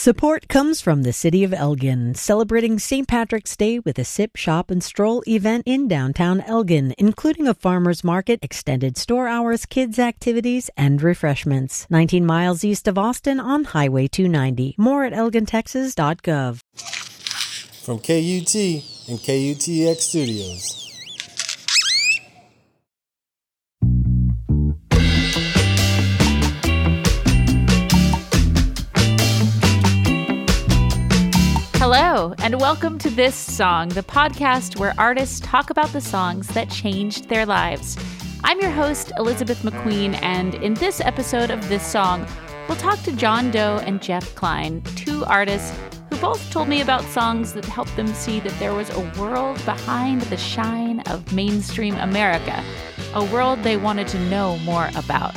Support 0.00 0.48
comes 0.48 0.80
from 0.80 1.02
the 1.02 1.12
City 1.12 1.44
of 1.44 1.52
Elgin, 1.52 2.14
celebrating 2.14 2.78
St. 2.78 3.06
Patrick's 3.06 3.54
Day 3.54 3.80
with 3.80 3.98
a 3.98 4.04
sip, 4.06 4.34
shop, 4.34 4.70
and 4.70 4.82
stroll 4.82 5.22
event 5.28 5.64
in 5.66 5.88
downtown 5.88 6.40
Elgin, 6.40 6.94
including 6.96 7.46
a 7.46 7.52
farmer's 7.52 8.02
market, 8.02 8.38
extended 8.40 8.96
store 8.96 9.28
hours, 9.28 9.66
kids' 9.66 9.98
activities, 9.98 10.70
and 10.74 11.02
refreshments. 11.02 11.86
19 11.90 12.24
miles 12.24 12.64
east 12.64 12.88
of 12.88 12.96
Austin 12.96 13.38
on 13.38 13.64
Highway 13.64 14.08
290. 14.08 14.74
More 14.78 15.04
at 15.04 15.12
elgintexas.gov. 15.12 16.60
From 17.84 17.98
KUT 17.98 18.54
and 19.06 19.18
KUTX 19.18 20.00
Studios. 20.00 20.89
Hello, 31.80 32.34
and 32.40 32.60
welcome 32.60 32.98
to 32.98 33.08
This 33.08 33.34
Song, 33.34 33.88
the 33.88 34.02
podcast 34.02 34.78
where 34.78 34.92
artists 34.98 35.40
talk 35.40 35.70
about 35.70 35.88
the 35.94 36.00
songs 36.02 36.46
that 36.48 36.68
changed 36.68 37.30
their 37.30 37.46
lives. 37.46 37.96
I'm 38.44 38.60
your 38.60 38.70
host, 38.70 39.12
Elizabeth 39.16 39.62
McQueen, 39.62 40.20
and 40.20 40.56
in 40.56 40.74
this 40.74 41.00
episode 41.00 41.50
of 41.50 41.66
This 41.70 41.82
Song, 41.82 42.26
we'll 42.68 42.76
talk 42.76 43.02
to 43.04 43.12
John 43.12 43.50
Doe 43.50 43.80
and 43.86 44.02
Jeff 44.02 44.34
Klein, 44.34 44.82
two 44.94 45.24
artists 45.24 45.74
who 46.10 46.18
both 46.18 46.50
told 46.50 46.68
me 46.68 46.82
about 46.82 47.02
songs 47.04 47.54
that 47.54 47.64
helped 47.64 47.96
them 47.96 48.08
see 48.08 48.40
that 48.40 48.58
there 48.58 48.74
was 48.74 48.90
a 48.90 49.18
world 49.18 49.56
behind 49.64 50.20
the 50.20 50.36
shine 50.36 51.00
of 51.06 51.32
mainstream 51.32 51.94
America, 51.94 52.62
a 53.14 53.24
world 53.32 53.58
they 53.62 53.78
wanted 53.78 54.06
to 54.08 54.20
know 54.28 54.58
more 54.58 54.90
about. 54.96 55.34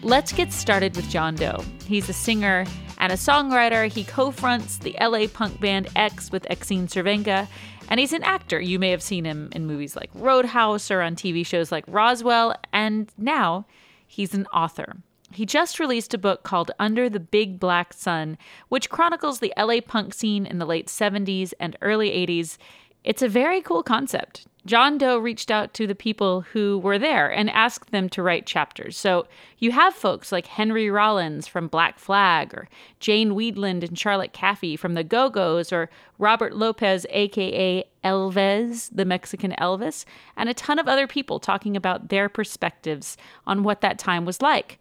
Let's 0.00 0.32
get 0.32 0.50
started 0.50 0.96
with 0.96 1.10
John 1.10 1.34
Doe. 1.34 1.62
He's 1.84 2.08
a 2.08 2.14
singer 2.14 2.64
and 2.98 3.12
a 3.12 3.16
songwriter. 3.16 3.90
He 3.90 4.04
co 4.04 4.30
fronts 4.30 4.78
the 4.78 4.96
LA 5.00 5.26
punk 5.32 5.60
band 5.60 5.88
X 5.96 6.30
with 6.30 6.46
Exene 6.50 6.88
Cervenka, 6.88 7.48
and 7.88 7.98
he's 7.98 8.12
an 8.12 8.22
actor. 8.22 8.60
You 8.60 8.78
may 8.78 8.90
have 8.90 9.02
seen 9.02 9.24
him 9.24 9.48
in 9.52 9.66
movies 9.66 9.96
like 9.96 10.10
Roadhouse 10.14 10.90
or 10.90 11.00
on 11.00 11.16
TV 11.16 11.44
shows 11.46 11.72
like 11.72 11.84
Roswell, 11.88 12.54
and 12.72 13.10
now 13.16 13.66
he's 14.06 14.34
an 14.34 14.46
author. 14.46 14.96
He 15.30 15.44
just 15.44 15.78
released 15.78 16.14
a 16.14 16.18
book 16.18 16.42
called 16.42 16.70
Under 16.78 17.08
the 17.08 17.20
Big 17.20 17.60
Black 17.60 17.92
Sun, 17.92 18.38
which 18.68 18.90
chronicles 18.90 19.40
the 19.40 19.52
LA 19.58 19.80
punk 19.86 20.14
scene 20.14 20.46
in 20.46 20.58
the 20.58 20.66
late 20.66 20.86
70s 20.86 21.52
and 21.60 21.76
early 21.82 22.10
80s. 22.10 22.56
It's 23.04 23.22
a 23.22 23.28
very 23.28 23.60
cool 23.60 23.82
concept. 23.82 24.46
John 24.68 24.98
Doe 24.98 25.16
reached 25.16 25.50
out 25.50 25.72
to 25.74 25.86
the 25.86 25.94
people 25.94 26.42
who 26.42 26.78
were 26.78 26.98
there 26.98 27.32
and 27.32 27.48
asked 27.48 27.90
them 27.90 28.10
to 28.10 28.22
write 28.22 28.44
chapters. 28.44 28.98
So 28.98 29.26
you 29.56 29.72
have 29.72 29.94
folks 29.94 30.30
like 30.30 30.46
Henry 30.46 30.90
Rollins 30.90 31.48
from 31.48 31.68
Black 31.68 31.98
Flag, 31.98 32.52
or 32.52 32.68
Jane 33.00 33.30
Wiedlin 33.30 33.82
and 33.82 33.98
Charlotte 33.98 34.34
Caffey 34.34 34.78
from 34.78 34.92
the 34.92 35.02
Go 35.02 35.30
Go's, 35.30 35.72
or 35.72 35.88
Robert 36.18 36.54
Lopez, 36.54 37.06
aka 37.08 37.82
El 38.04 38.30
Vez, 38.30 38.90
the 38.90 39.06
Mexican 39.06 39.54
Elvis, 39.58 40.04
and 40.36 40.50
a 40.50 40.54
ton 40.54 40.78
of 40.78 40.86
other 40.86 41.06
people 41.06 41.40
talking 41.40 41.74
about 41.74 42.10
their 42.10 42.28
perspectives 42.28 43.16
on 43.46 43.62
what 43.62 43.80
that 43.80 43.98
time 43.98 44.26
was 44.26 44.42
like. 44.42 44.78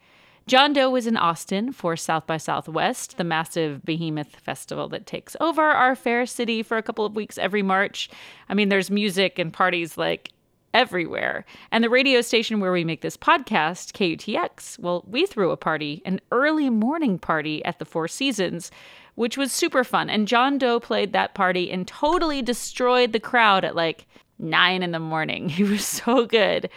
John 0.48 0.72
Doe 0.72 0.90
was 0.90 1.08
in 1.08 1.18
Austin 1.18 1.74
for 1.74 1.98
South 1.98 2.26
by 2.26 2.38
Southwest, 2.38 3.18
the 3.18 3.26
massive 3.26 3.84
behemoth 3.84 4.38
festival 4.38 4.88
that 4.90 5.06
takes 5.06 5.36
over 5.42 5.62
our 5.62 5.94
fair 5.94 6.26
city 6.26 6.64
for 6.64 6.78
a 6.78 6.82
couple 6.82 7.04
of 7.04 7.18
weeks 7.18 7.38
every 7.38 7.62
March. 7.62 8.10
I 8.48 8.54
mean, 8.54 8.70
there's 8.70 8.90
music 8.90 9.40
and 9.40 9.52
parties 9.52 9.98
like 9.98 10.32
everywhere. 10.74 11.44
And 11.70 11.84
the 11.84 11.90
radio 11.90 12.22
station 12.22 12.62
where 12.62 12.72
we 12.72 12.86
make 12.86 13.02
this 13.02 13.18
podcast, 13.18 13.92
KUTX, 13.92 14.80
well, 14.80 15.04
we 15.06 15.26
threw 15.26 15.52
a 15.52 15.58
party, 15.58 16.02
an 16.06 16.22
early 16.32 16.70
morning 16.70 17.20
party 17.20 17.64
at 17.66 17.80
the 17.80 17.86
Four 17.86 18.08
Seasons, 18.08 18.72
which 19.16 19.38
was 19.38 19.52
super 19.52 19.84
fun. 19.84 20.10
And 20.10 20.30
John 20.30 20.58
Doe 20.58 20.80
played 20.80 21.12
that 21.12 21.34
party 21.34 21.70
and 21.70 21.86
totally 21.86 22.42
destroyed 22.42 23.12
the 23.12 23.20
crowd 23.20 23.66
at 23.66 23.76
like 23.76 24.06
nine 24.40 24.84
in 24.84 24.92
the 24.92 25.00
morning. 25.00 25.50
He 25.58 25.64
was 25.64 25.86
so 25.86 26.26
good. 26.26 26.70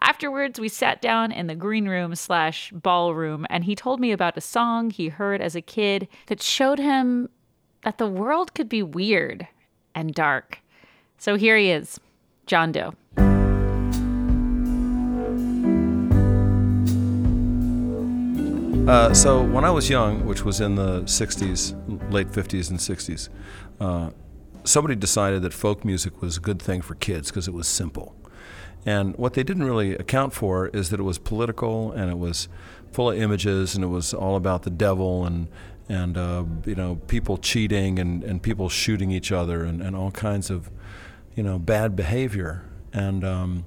Afterwards, 0.00 0.60
we 0.60 0.68
sat 0.68 1.02
down 1.02 1.32
in 1.32 1.48
the 1.48 1.56
green 1.56 1.88
room 1.88 2.14
slash 2.14 2.70
ballroom, 2.72 3.46
and 3.50 3.64
he 3.64 3.74
told 3.74 3.98
me 4.00 4.12
about 4.12 4.36
a 4.36 4.40
song 4.40 4.90
he 4.90 5.08
heard 5.08 5.40
as 5.40 5.56
a 5.56 5.60
kid 5.60 6.06
that 6.26 6.40
showed 6.40 6.78
him 6.78 7.28
that 7.82 7.98
the 7.98 8.06
world 8.06 8.54
could 8.54 8.68
be 8.68 8.82
weird 8.82 9.48
and 9.94 10.14
dark. 10.14 10.60
So 11.16 11.34
here 11.34 11.56
he 11.56 11.70
is, 11.70 11.98
John 12.46 12.70
Doe. 12.70 12.94
Uh, 18.88 19.12
so 19.12 19.42
when 19.42 19.66
I 19.66 19.70
was 19.70 19.90
young, 19.90 20.24
which 20.24 20.46
was 20.46 20.62
in 20.62 20.76
the 20.76 21.02
60s, 21.02 21.74
late 22.10 22.28
50s 22.28 22.70
and 22.70 22.78
60s, 22.78 23.28
uh, 23.80 24.10
somebody 24.68 24.94
decided 24.94 25.42
that 25.42 25.52
folk 25.52 25.84
music 25.84 26.20
was 26.20 26.36
a 26.36 26.40
good 26.40 26.60
thing 26.60 26.82
for 26.82 26.94
kids 26.94 27.30
because 27.30 27.48
it 27.48 27.54
was 27.54 27.66
simple. 27.66 28.14
And 28.86 29.16
what 29.16 29.34
they 29.34 29.42
didn't 29.42 29.64
really 29.64 29.94
account 29.94 30.32
for 30.32 30.68
is 30.68 30.90
that 30.90 31.00
it 31.00 31.02
was 31.02 31.18
political 31.18 31.92
and 31.92 32.10
it 32.10 32.18
was 32.18 32.48
full 32.92 33.10
of 33.10 33.18
images 33.18 33.74
and 33.74 33.84
it 33.84 33.88
was 33.88 34.14
all 34.14 34.36
about 34.36 34.62
the 34.62 34.70
devil 34.70 35.24
and 35.24 35.48
and 35.90 36.18
uh, 36.18 36.44
you 36.66 36.74
know 36.74 36.96
people 37.06 37.38
cheating 37.38 37.98
and, 37.98 38.22
and 38.22 38.42
people 38.42 38.68
shooting 38.68 39.10
each 39.10 39.32
other 39.32 39.64
and, 39.64 39.80
and 39.80 39.96
all 39.96 40.10
kinds 40.10 40.50
of 40.50 40.70
you 41.34 41.42
know 41.42 41.58
bad 41.58 41.96
behavior 41.96 42.62
and 42.92 43.24
um, 43.24 43.64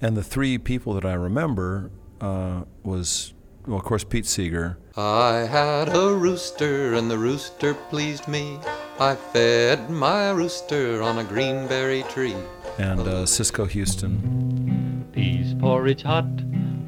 and 0.00 0.16
the 0.16 0.22
three 0.22 0.58
people 0.58 0.94
that 0.94 1.04
I 1.04 1.14
remember 1.14 1.90
uh, 2.20 2.62
was 2.82 3.34
well 3.66 3.78
of 3.78 3.84
course 3.84 4.04
Pete 4.04 4.26
Seeger. 4.26 4.78
I 4.96 5.46
had 5.50 5.94
a 5.94 6.12
rooster 6.14 6.94
and 6.94 7.10
the 7.10 7.18
rooster 7.18 7.74
pleased 7.74 8.28
me. 8.28 8.58
I 9.00 9.16
fed 9.16 9.90
my 9.90 10.30
rooster 10.30 11.02
on 11.02 11.18
a 11.18 11.24
greenberry 11.24 12.04
tree. 12.10 12.36
And 12.78 13.00
uh, 13.00 13.26
Cisco 13.26 13.64
Houston. 13.64 15.08
Peas 15.12 15.52
porridge 15.54 16.02
hot, 16.02 16.28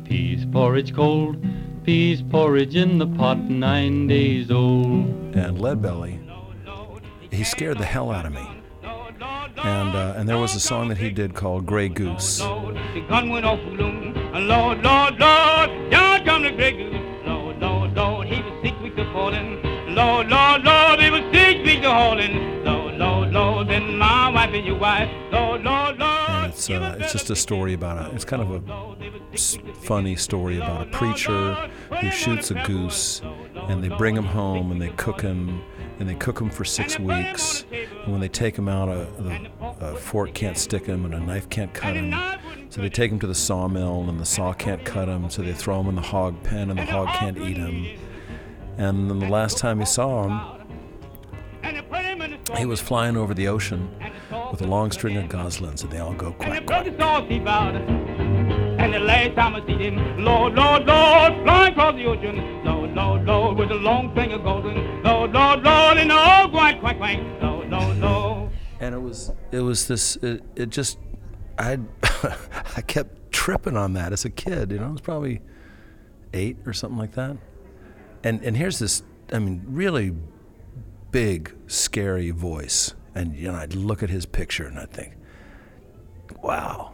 peas 0.05 0.47
porridge 0.53 0.95
cold, 0.95 1.37
peas 1.85 2.23
porridge 2.23 2.77
in 2.77 2.99
the 2.99 3.09
pot, 3.09 3.39
nine 3.39 4.07
days 4.07 4.53
old. 4.53 5.35
And 5.35 5.61
Lead 5.61 5.83
Belly. 5.83 6.21
He 7.33 7.43
scared 7.43 7.79
the 7.79 7.85
hell 7.85 8.13
out 8.13 8.25
of 8.25 8.33
me. 8.33 8.49
And 9.65 9.97
uh, 9.97 10.15
and 10.17 10.29
there 10.29 10.39
was 10.39 10.55
a 10.55 10.61
song 10.61 10.89
that 10.89 10.99
he 10.99 11.11
did 11.11 11.35
called 11.35 11.67
Grey 11.67 11.89
Goose. 11.89 12.39
The 12.39 13.05
gun 13.09 13.31
went 13.31 13.45
off 13.45 13.59
balloon. 13.59 14.15
Lord, 14.47 14.81
Lord, 14.81 15.19
Lord, 15.19 15.91
down 15.91 16.25
come 16.25 16.45
the 16.45 16.53
Grey 16.53 16.71
Goose. 16.73 17.27
Lord, 17.27 17.59
Lord, 17.59 17.95
Lord, 17.95 18.29
he 18.29 18.41
was 18.43 18.63
six 18.63 18.81
weeks 18.81 18.99
of 18.99 19.13
falling. 19.13 19.61
Lord, 19.89 20.29
Lord, 20.29 20.63
Lord, 20.63 21.01
he 21.01 21.11
was 21.11 21.23
of 21.87 21.93
hauling. 21.93 22.65
Lord, 22.65 22.99
Lord, 22.99 23.33
Lord, 23.33 23.69
my 23.69 24.29
wife 24.29 24.53
and 24.53 24.67
your 24.67 24.79
wife. 24.79 25.11
Lord, 25.31 25.63
Lord, 25.63 25.99
Lord. 25.99 26.51
It's 26.51 26.69
uh, 26.69 26.97
it's 27.01 27.13
just 27.13 27.31
a 27.31 27.37
story 27.37 27.75
about 27.75 27.99
a. 27.99 28.15
It's 28.15 28.25
kind 28.25 28.43
of 28.43 28.51
a 28.51 29.75
funny 29.83 30.17
story 30.17 30.57
about 30.57 30.89
a 30.89 30.91
preacher 30.91 31.55
who 32.01 32.11
shoots 32.11 32.51
a 32.51 32.55
goose, 32.65 33.23
and 33.69 33.83
they 33.83 33.89
bring 33.89 34.17
him 34.17 34.25
home 34.25 34.73
and 34.73 34.81
they 34.81 34.91
cook 34.91 35.21
him, 35.21 35.63
and 35.99 36.09
they 36.09 36.15
cook 36.15 36.41
him 36.41 36.51
for 36.51 36.65
six 36.65 36.99
weeks. 36.99 37.65
And 37.73 38.13
when 38.13 38.21
they 38.21 38.29
take 38.29 38.57
him 38.57 38.69
out, 38.69 38.89
a, 38.89 39.07
the, 39.23 39.51
a 39.81 39.97
fork 39.97 40.35
can't 40.35 40.59
stick 40.59 40.87
him 40.87 41.05
and 41.05 41.15
a 41.15 41.21
knife 41.21 41.49
can't 41.49 41.73
cut 41.73 41.95
him. 41.95 42.15
So 42.71 42.81
they 42.81 42.89
take 42.89 43.11
him 43.13 43.21
to 43.21 43.27
the 43.27 43.35
sawmill, 43.35 44.09
and 44.09 44.19
the 44.19 44.27
saw 44.27 44.53
can't 44.53 44.85
cut 44.85 45.09
him. 45.09 45.31
So 45.31 45.43
they 45.43 45.53
throw 45.53 45.81
him 45.81 45.89
in 45.89 45.95
the 45.95 46.03
hog 46.03 46.43
pen, 46.43 46.71
and 46.71 46.79
the 46.79 46.85
hog 46.85 47.09
can't 47.09 47.39
eat 47.39 47.57
him. 47.57 47.87
And 48.79 49.11
then 49.11 49.19
the 49.19 49.29
last 49.29 49.59
time 49.59 49.79
he 49.79 49.87
saw 49.87 50.25
him, 50.25 50.56
he 52.57 52.67
was 52.67 52.81
flying 52.81 53.17
over 53.17 53.35
the 53.35 53.49
ocean 53.49 53.89
with 54.51 54.63
a 54.63 54.67
long 54.67 54.91
string 54.91 55.17
of 55.17 55.29
goslings, 55.29 55.83
and 55.83 55.91
they 55.91 55.99
all 55.99 56.15
go 56.15 56.33
quack, 56.33 56.59
And 56.59 56.67
quack. 56.67 56.85
the 56.85 56.97
sauce 56.99 57.25
he 57.29 57.39
bowed. 57.39 57.77
And 57.77 58.93
the 58.95 58.99
last 59.01 59.35
time 59.35 59.55
I 59.55 59.67
seen 59.67 59.79
him, 59.81 60.25
Lord, 60.25 60.55
Lord, 60.55 60.87
Lord, 60.87 61.33
flying 61.45 61.73
across 61.73 61.95
the 61.95 62.05
ocean. 62.07 62.65
Lord, 62.65 62.95
Lord, 62.95 63.25
Lord, 63.25 63.57
with 63.59 63.71
a 63.71 63.75
long 63.75 64.11
string 64.13 64.33
of 64.33 64.43
golden. 64.45 65.03
Lord, 65.03 65.33
Lord, 65.33 65.63
Lord, 65.63 65.97
and 65.99 66.13
old 66.13 66.53
quack, 66.53 66.81
quack, 66.81 66.99
quack. 66.99 67.19
Lord, 67.43 67.71
Lord, 67.71 67.99
Lord. 67.99 68.51
And 68.81 68.95
it 68.95 68.99
was, 69.01 69.33
it 69.53 69.61
was 69.61 69.89
this, 69.89 70.17
it, 70.17 70.43
it 70.55 70.69
just, 70.71 70.99
I, 71.59 71.79
I 72.77 72.83
kept 72.83 73.33
tripping 73.33 73.77
on 73.77 73.95
that 73.95 74.13
as 74.13 74.25
a 74.25 74.31
kid. 74.31 74.71
You 74.71 74.79
know, 74.79 74.89
I 74.89 74.91
was 74.91 75.01
probably 75.01 75.41
eight 76.33 76.59
or 76.67 76.73
something 76.73 76.99
like 76.99 77.13
that. 77.15 77.37
And 78.25 78.43
and 78.43 78.57
here's 78.57 78.79
this, 78.79 79.03
I 79.33 79.39
mean, 79.39 79.63
really 79.67 80.13
big, 81.17 81.55
scary 81.67 82.29
voice. 82.29 82.93
And 83.15 83.35
you 83.35 83.49
know, 83.51 83.55
I'd 83.55 83.75
look 83.75 84.03
at 84.03 84.11
his 84.11 84.27
picture 84.27 84.67
and 84.67 84.79
I'd 84.79 84.91
think, 84.91 85.15
wow. 86.43 86.93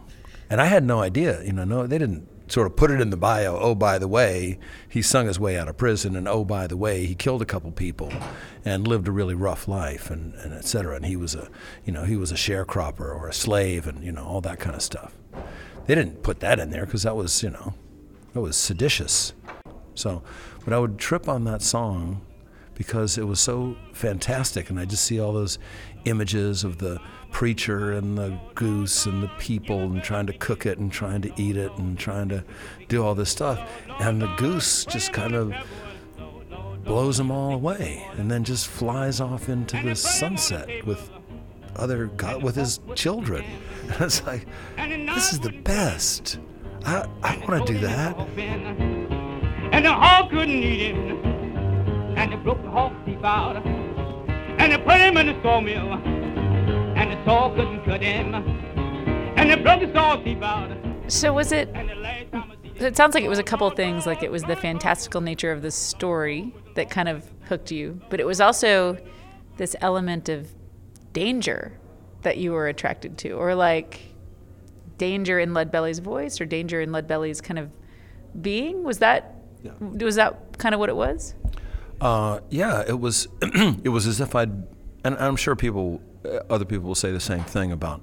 And 0.49 0.61
I 0.61 0.67
had 0.67 0.85
no 0.85 1.01
idea, 1.01 1.43
you 1.43 1.51
know, 1.51 1.65
no, 1.65 1.87
they 1.87 1.97
didn't 1.97 2.29
sort 2.47 2.65
of 2.67 2.77
put 2.77 2.89
it 2.89 3.01
in 3.01 3.09
the 3.09 3.17
bio. 3.17 3.59
Oh, 3.59 3.75
by 3.75 3.97
the 3.97 4.07
way, 4.07 4.59
he 4.87 5.01
sung 5.01 5.27
his 5.27 5.41
way 5.41 5.57
out 5.57 5.67
of 5.67 5.75
prison, 5.75 6.15
and 6.15 6.25
oh, 6.25 6.45
by 6.45 6.67
the 6.67 6.77
way, 6.77 7.05
he 7.05 7.15
killed 7.15 7.41
a 7.41 7.45
couple 7.45 7.69
people, 7.71 8.13
and 8.63 8.87
lived 8.87 9.09
a 9.09 9.11
really 9.11 9.33
rough 9.33 9.67
life, 9.67 10.09
and, 10.09 10.33
and 10.35 10.53
et 10.53 10.63
cetera. 10.63 10.95
And 10.95 11.05
he 11.05 11.17
was 11.17 11.35
a, 11.35 11.49
you 11.83 11.91
know, 11.91 12.05
he 12.05 12.15
was 12.15 12.31
a 12.31 12.35
sharecropper 12.35 13.01
or 13.01 13.27
a 13.27 13.33
slave, 13.33 13.87
and 13.87 14.05
you 14.05 14.13
know, 14.13 14.23
all 14.23 14.39
that 14.39 14.57
kind 14.57 14.73
of 14.73 14.81
stuff. 14.81 15.17
They 15.85 15.95
didn't 15.95 16.23
put 16.23 16.39
that 16.39 16.59
in 16.59 16.69
there 16.69 16.85
because 16.85 17.03
that 17.03 17.17
was, 17.17 17.43
you 17.43 17.49
know, 17.49 17.73
that 18.31 18.39
was 18.39 18.55
seditious. 18.55 19.33
So, 19.95 20.23
but 20.63 20.73
I 20.73 20.79
would 20.79 20.97
trip 20.97 21.27
on 21.27 21.43
that 21.43 21.61
song 21.61 22.21
because 22.75 23.17
it 23.17 23.27
was 23.27 23.39
so 23.39 23.75
fantastic. 23.93 24.69
And 24.69 24.79
I 24.79 24.85
just 24.85 25.03
see 25.03 25.19
all 25.19 25.33
those 25.33 25.59
images 26.05 26.63
of 26.63 26.79
the 26.79 26.99
preacher 27.31 27.93
and 27.93 28.17
the 28.17 28.37
goose 28.55 29.05
and 29.05 29.23
the 29.23 29.27
people 29.39 29.79
and 29.79 30.03
trying 30.03 30.27
to 30.27 30.33
cook 30.33 30.65
it 30.65 30.77
and 30.77 30.91
trying 30.91 31.21
to 31.21 31.31
eat 31.41 31.57
it 31.57 31.71
and 31.77 31.97
trying 31.97 32.29
to 32.29 32.43
do 32.87 33.03
all 33.03 33.15
this 33.15 33.29
stuff. 33.29 33.59
And 33.99 34.21
the 34.21 34.33
goose 34.35 34.85
just 34.85 35.13
kind 35.13 35.33
of 35.33 35.53
blows 36.83 37.17
them 37.17 37.31
all 37.31 37.53
away 37.53 38.05
and 38.17 38.29
then 38.29 38.43
just 38.43 38.67
flies 38.67 39.21
off 39.21 39.49
into 39.49 39.81
the 39.81 39.95
sunset 39.95 40.85
with 40.85 41.09
other 41.75 42.07
God, 42.07 42.43
with 42.43 42.55
his 42.55 42.79
children. 42.95 43.43
And 43.83 44.01
it's 44.01 44.25
like, 44.25 44.47
this 44.77 45.33
is 45.33 45.41
the 45.41 45.51
best. 45.51 46.39
I, 46.85 47.05
I 47.21 47.43
want 47.45 47.67
to 47.67 47.73
do 47.73 47.79
that. 47.79 48.17
And 49.73 49.85
the 49.85 49.91
hog 49.91 50.29
couldn't 50.29 50.49
eat 50.51 50.95
him. 50.95 51.32
And 52.15 52.31
they 52.31 52.37
broke 52.37 52.61
the 52.61 52.69
hog 52.69 52.93
teeth 53.05 53.23
out. 53.23 53.65
And 53.65 54.71
they 54.71 54.77
put 54.77 54.97
him 54.97 55.17
in 55.17 55.27
the 55.27 55.41
sawmill. 55.41 55.93
And 55.93 57.11
the 57.11 57.25
saw 57.25 57.49
couldn't 57.53 57.83
cut 57.85 58.01
him. 58.01 58.33
And 58.35 59.49
they 59.49 59.55
broke 59.55 59.81
the 59.81 59.91
saw 59.93 60.15
teeth 60.17 60.41
out. 60.41 60.71
So 61.07 61.33
was 61.33 61.51
it? 61.51 61.69
And 61.73 61.89
the 61.89 61.95
last 61.95 62.31
time 62.31 62.51
I 62.51 62.55
see 62.79 62.85
It 62.85 62.95
sounds 62.97 63.13
like 63.13 63.23
it 63.23 63.29
was 63.29 63.39
a 63.39 63.43
couple 63.43 63.67
of 63.67 63.75
things. 63.75 64.05
Like 64.05 64.23
it 64.23 64.31
was 64.31 64.43
the 64.43 64.55
fantastical 64.55 65.21
nature 65.21 65.51
of 65.51 65.61
the 65.61 65.71
story 65.71 66.53
that 66.75 66.89
kind 66.89 67.09
of 67.09 67.29
hooked 67.47 67.71
you, 67.71 68.01
but 68.09 68.19
it 68.19 68.25
was 68.25 68.41
also 68.41 68.97
this 69.57 69.75
element 69.81 70.29
of 70.29 70.53
danger 71.11 71.77
that 72.23 72.37
you 72.37 72.51
were 72.51 72.67
attracted 72.67 73.17
to, 73.19 73.31
or 73.31 73.53
like 73.53 74.01
danger 74.97 75.39
in 75.39 75.53
Lead 75.53 75.71
Belly's 75.71 75.99
voice, 75.99 76.39
or 76.41 76.45
danger 76.45 76.81
in 76.81 76.91
Lead 76.91 77.07
Belly's 77.07 77.41
kind 77.41 77.59
of 77.59 77.69
being. 78.41 78.83
Was 78.83 78.99
that? 78.99 79.35
Was 79.79 80.15
that 80.15 80.57
kind 80.57 80.73
of 80.73 80.79
what 80.79 80.89
it 80.89 80.95
was? 80.95 81.35
Uh, 82.01 82.39
yeah, 82.49 82.83
it 82.87 82.99
was. 82.99 83.27
it 83.41 83.89
was 83.89 84.07
as 84.07 84.19
if 84.19 84.35
I'd, 84.35 84.51
and 85.03 85.15
I'm 85.17 85.35
sure 85.35 85.55
people, 85.55 86.01
uh, 86.25 86.39
other 86.49 86.65
people 86.65 86.87
will 86.87 86.95
say 86.95 87.11
the 87.11 87.19
same 87.19 87.43
thing 87.43 87.71
about 87.71 88.01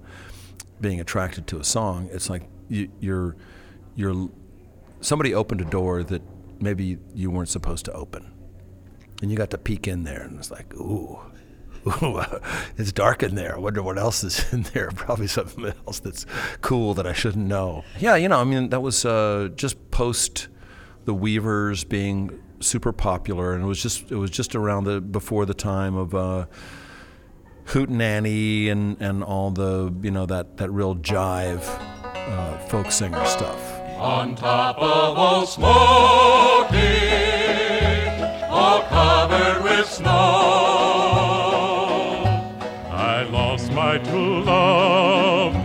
being 0.80 1.00
attracted 1.00 1.46
to 1.48 1.58
a 1.58 1.64
song. 1.64 2.08
It's 2.12 2.30
like 2.30 2.42
you, 2.68 2.90
you're, 3.00 3.36
you're, 3.96 4.30
somebody 5.00 5.34
opened 5.34 5.60
a 5.60 5.64
door 5.64 6.02
that 6.04 6.22
maybe 6.60 6.98
you 7.14 7.30
weren't 7.30 7.48
supposed 7.48 7.84
to 7.86 7.92
open, 7.92 8.32
and 9.20 9.30
you 9.30 9.36
got 9.36 9.50
to 9.50 9.58
peek 9.58 9.86
in 9.86 10.04
there, 10.04 10.22
and 10.22 10.38
it's 10.38 10.50
like, 10.50 10.74
ooh. 10.74 11.18
Ooh, 11.86 12.22
it's 12.76 12.92
dark 12.92 13.22
in 13.22 13.36
there. 13.36 13.56
I 13.56 13.58
wonder 13.58 13.82
what 13.82 13.96
else 13.96 14.22
is 14.22 14.44
in 14.52 14.62
there. 14.74 14.90
Probably 14.90 15.26
something 15.26 15.72
else 15.86 15.98
that's 15.98 16.26
cool 16.60 16.92
that 16.94 17.06
I 17.06 17.14
shouldn't 17.14 17.46
know. 17.46 17.84
Yeah, 17.98 18.16
you 18.16 18.28
know, 18.28 18.38
I 18.38 18.44
mean, 18.44 18.68
that 18.68 18.80
was 18.80 19.04
uh, 19.06 19.48
just 19.56 19.90
post 19.90 20.48
the 21.06 21.14
Weavers 21.14 21.84
being 21.84 22.38
super 22.60 22.92
popular, 22.92 23.52
and 23.54 23.64
it 23.64 23.66
was 23.66 23.82
just 23.82 24.10
it 24.10 24.16
was 24.16 24.30
just 24.30 24.54
around 24.54 24.84
the 24.84 25.00
before 25.00 25.46
the 25.46 25.54
time 25.54 25.96
of 25.96 26.14
uh, 26.14 26.46
Hootenanny 27.66 28.70
and 28.70 29.00
and 29.00 29.24
all 29.24 29.50
the 29.50 29.92
you 30.02 30.10
know 30.10 30.26
that 30.26 30.56
that 30.58 30.70
real 30.70 30.94
jive 30.96 31.62
uh, 32.14 32.58
folk 32.68 32.90
singer 32.90 33.24
stuff. 33.24 33.78
On 33.98 34.34
top 34.34 34.78
of 34.78 35.18
old 35.18 35.48
Smoky, 35.48 35.66
all 38.48 38.82
covered 38.82 39.62
with 39.62 39.86
snow, 39.86 40.08
I 42.90 43.28
lost 43.30 43.72
my 43.72 43.98
true 43.98 44.42
lover 44.42 45.60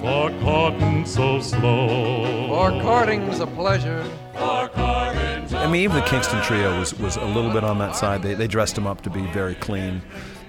for 0.00 0.30
courting 0.42 1.06
so 1.06 1.40
slow. 1.40 2.48
For 2.48 2.70
courting's 2.82 3.40
a 3.40 3.46
pleasure. 3.46 4.04
For 5.64 5.70
courting's 5.70 5.72
a 5.72 5.72
I 5.72 5.72
mean, 5.72 5.82
even 5.82 5.96
the 5.96 6.02
Kingston 6.02 6.42
Trio 6.42 6.78
was 6.78 6.94
was 6.98 7.16
a 7.16 7.24
little 7.24 7.50
bit 7.50 7.64
on 7.64 7.78
that 7.78 7.96
side. 7.96 8.22
They 8.22 8.34
they 8.34 8.46
dressed 8.46 8.74
them 8.74 8.86
up 8.86 9.00
to 9.02 9.10
be 9.10 9.26
very 9.28 9.54
clean. 9.54 10.02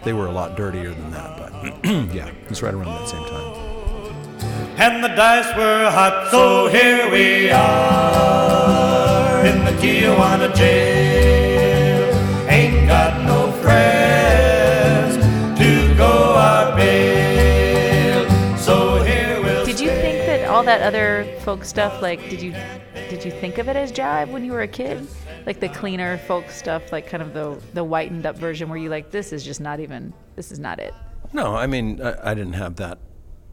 They 0.04 0.12
were 0.12 0.26
a 0.26 0.32
lot 0.32 0.58
dirtier 0.58 0.94
than 0.94 1.12
that, 1.12 1.38
but 1.38 1.54
yeah, 2.14 2.30
it's 2.50 2.62
right 2.62 2.74
around 2.74 2.88
that 2.88 3.08
same 3.08 3.24
time. 3.24 3.56
and 4.78 5.04
the 5.04 5.08
dice 5.10 5.56
were 5.56 5.90
hot, 5.90 6.30
so 6.32 6.68
here 6.68 7.10
we 7.10 7.50
are 7.50 9.46
in 9.46 9.64
the 9.64 9.72
Tijuana 9.82 10.54
jail. 10.54 12.14
Ain't 12.50 12.88
got 12.88 13.24
no 13.26 13.52
friends 13.64 15.16
to 15.58 15.96
go 15.96 16.36
our 16.36 16.76
bail, 16.76 18.30
so 18.58 19.02
here 19.02 19.42
we'll 19.42 19.66
Did 19.66 19.80
you 19.80 19.90
think 19.90 20.26
that 20.28 20.48
all 20.50 20.64
that 20.64 20.82
other 20.82 21.26
folk 21.40 21.64
stuff, 21.64 22.02
like, 22.02 22.20
did 22.30 22.42
you 22.42 22.54
did 23.10 23.24
you 23.24 23.31
think 23.31 23.57
of 23.57 23.68
it 23.69 23.75
as 23.75 23.92
jive 23.92 24.30
when 24.30 24.44
you 24.44 24.52
were 24.52 24.62
a 24.62 24.68
kid? 24.68 25.07
Like 25.46 25.60
the 25.60 25.69
cleaner 25.69 26.18
folk 26.19 26.50
stuff, 26.50 26.92
like 26.92 27.07
kind 27.07 27.22
of 27.22 27.34
the 27.34 27.62
the 27.74 27.84
whitened 27.84 28.25
up 28.25 28.38
version, 28.38 28.69
where 28.69 28.78
you 28.78 28.90
like, 28.90 29.12
this 29.12 29.31
is 29.31 29.44
just 29.44 29.62
not 29.62 29.80
even, 29.80 30.13
this 30.36 30.52
is 30.52 30.60
not 30.60 30.80
it. 30.80 30.94
No, 31.34 31.56
I 31.56 31.68
mean, 31.68 32.02
I, 32.02 32.31
I 32.31 32.34
didn't 32.34 32.54
have 32.54 32.78
that 32.78 33.00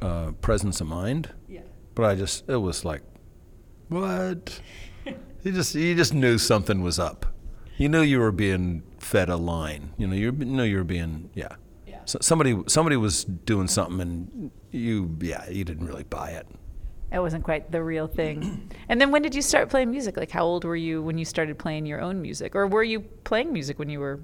uh, 0.01 0.33
presence 0.41 0.81
of 0.81 0.87
mind. 0.87 1.31
Yeah. 1.49 1.61
But 1.95 2.05
I 2.05 2.15
just, 2.15 2.49
it 2.49 2.57
was 2.57 2.85
like, 2.85 3.03
what? 3.89 4.61
you 5.43 5.53
just, 5.53 5.75
you 5.75 5.95
just 5.95 6.15
knew 6.15 6.39
something 6.39 6.83
was 6.83 6.99
up. 6.99 7.27
You 7.77 7.89
knew 7.89 8.01
you 8.01 8.21
were 8.21 8.33
being 8.33 8.83
fed 8.99 9.29
a 9.29 9.37
line. 9.37 9.93
You 9.99 10.07
know, 10.07 10.15
you 10.15 10.33
knew 10.33 10.63
you 10.63 10.79
were 10.79 10.85
being, 10.85 11.31
yeah. 11.35 11.57
yeah. 11.87 12.01
So 12.05 12.19
somebody, 12.23 12.63
somebody 12.69 12.97
was 12.97 13.25
doing 13.25 13.69
something, 13.69 14.01
and 14.01 14.51
you, 14.71 15.17
yeah, 15.21 15.49
you 15.51 15.65
didn't 15.65 15.87
really 15.87 16.05
buy 16.05 16.31
it. 16.31 16.47
It 17.13 17.19
wasn't 17.19 17.45
quite 17.45 17.71
the 17.71 17.83
real 17.83 18.07
thing. 18.07 18.71
and 18.89 19.01
then 19.01 19.11
when 19.11 19.23
did 19.23 19.35
you 19.35 19.43
start 19.43 19.69
playing 19.69 19.91
music? 19.91 20.17
Like, 20.17 20.31
how 20.31 20.45
old 20.45 20.65
were 20.65 20.77
you 20.77 21.03
when 21.03 21.19
you 21.19 21.25
started 21.25 21.59
playing 21.59 21.87
your 21.87 22.01
own 22.01 22.23
music, 22.23 22.57
or 22.57 22.67
were 22.67 22.83
you 22.83 23.01
playing 23.01 23.53
music 23.53 23.79
when 23.79 23.91
you 23.91 24.01
were 24.01 24.21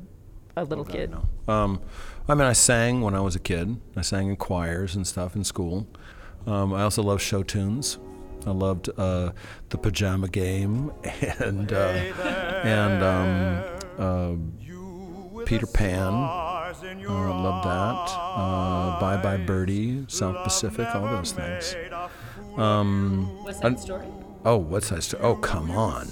a 0.56 0.64
little 0.64 0.84
kid? 0.84 1.10
No. 1.10 1.52
Um, 1.52 1.80
I 2.28 2.34
mean, 2.34 2.46
I 2.46 2.52
sang 2.52 3.02
when 3.02 3.14
I 3.14 3.20
was 3.20 3.36
a 3.36 3.40
kid. 3.40 3.78
I 3.96 4.02
sang 4.02 4.28
in 4.28 4.36
choirs 4.36 4.94
and 4.94 5.06
stuff 5.06 5.36
in 5.36 5.44
school. 5.44 5.86
Um, 6.46 6.72
I 6.72 6.82
also 6.82 7.02
loved 7.02 7.22
show 7.22 7.42
tunes. 7.42 7.98
I 8.46 8.50
loved 8.50 8.88
uh, 8.96 9.32
the 9.68 9.78
Pajama 9.78 10.28
Game 10.28 10.92
and 11.38 11.72
uh, 11.72 11.76
and 12.64 13.02
um, 13.02 13.64
uh, 13.98 15.44
Peter 15.44 15.66
Pan. 15.66 16.47
Uh, 17.06 17.42
love 17.42 17.64
that. 17.64 18.12
Uh, 18.16 19.00
Bye 19.00 19.16
Bye 19.22 19.36
Birdie, 19.36 20.04
South 20.08 20.42
Pacific, 20.44 20.86
all 20.94 21.02
those 21.06 21.32
things. 21.32 21.76
Um, 22.56 23.28
What's 23.44 23.60
and- 23.60 23.78
story? 23.78 24.06
Oh, 24.44 24.56
West 24.56 24.88
Side 24.88 25.02
Story. 25.02 25.22
Oh, 25.22 25.34
come 25.36 25.70
on. 25.72 26.08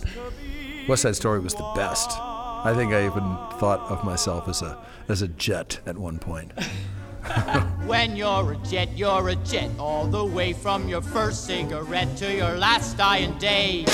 West 0.89 1.03
Side 1.03 1.17
Story 1.17 1.41
was 1.41 1.55
the 1.55 1.73
best. 1.75 2.11
I 2.19 2.73
think 2.77 2.93
I 2.93 3.07
even 3.07 3.23
thought 3.59 3.81
of 3.89 4.05
myself 4.05 4.49
as 4.49 4.63
a 4.63 4.79
as 5.09 5.23
a 5.23 5.29
jet 5.29 5.81
at 5.87 5.97
one 5.97 6.19
point. 6.19 6.53
When 7.87 8.15
you're 8.15 8.53
a 8.53 8.57
jet, 8.59 8.97
you're 8.97 9.29
a 9.31 9.35
jet, 9.37 9.71
all 9.81 10.07
the 10.07 10.25
way 10.25 10.53
from 10.53 10.89
your 10.89 11.03
first 11.03 11.45
cigarette 11.47 12.17
to 12.19 12.33
your 12.33 12.57
last 12.57 12.97
dying 12.97 13.37
day. 13.39 13.85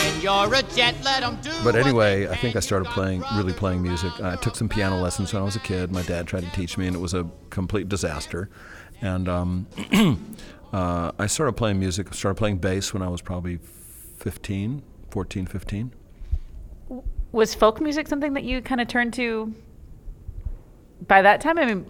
When 0.00 0.20
you're 0.22 0.54
a 0.54 0.62
jet, 0.62 0.94
let 1.04 1.22
'em 1.22 1.36
do. 1.42 1.50
But 1.62 1.76
anyway, 1.76 2.26
I 2.26 2.34
think 2.34 2.56
I 2.56 2.60
started 2.60 2.86
playing, 2.88 3.22
really 3.36 3.52
playing 3.52 3.82
music. 3.82 4.10
I 4.22 4.36
took 4.36 4.56
some 4.56 4.66
piano 4.68 4.96
lessons 5.00 5.32
when 5.32 5.42
I 5.42 5.44
was 5.44 5.56
a 5.56 5.60
kid. 5.60 5.92
My 5.92 6.02
dad 6.02 6.26
tried 6.26 6.44
to 6.44 6.50
teach 6.52 6.78
me, 6.78 6.86
and 6.86 6.96
it 6.96 7.00
was 7.00 7.12
a 7.12 7.26
complete 7.50 7.88
disaster. 7.88 8.48
And 9.02 9.28
um, 9.28 9.66
uh, 10.72 11.12
I 11.18 11.26
started 11.26 11.52
playing 11.52 11.78
music, 11.78 12.14
started 12.14 12.36
playing 12.38 12.58
bass 12.58 12.94
when 12.94 13.02
I 13.02 13.08
was 13.08 13.20
probably 13.20 13.58
15, 14.16 14.82
14, 15.10 15.46
15. 15.46 15.92
Was 17.32 17.54
folk 17.54 17.80
music 17.80 18.08
something 18.08 18.32
that 18.32 18.44
you 18.44 18.62
kind 18.62 18.80
of 18.80 18.88
turned 18.88 19.12
to 19.14 19.54
by 21.06 21.20
that 21.20 21.42
time? 21.42 21.58
I 21.58 21.66
mean, 21.66 21.86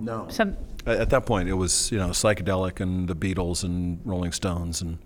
No. 0.00 0.26
some 0.28 0.56
At 0.86 0.96
at 0.98 1.10
that 1.10 1.26
point, 1.26 1.48
it 1.50 1.54
was 1.54 1.92
you 1.92 1.98
know 1.98 2.08
psychedelic 2.08 2.80
and 2.80 3.06
the 3.06 3.14
Beatles 3.14 3.62
and 3.62 4.00
Rolling 4.04 4.32
Stones 4.32 4.80
and 4.80 4.98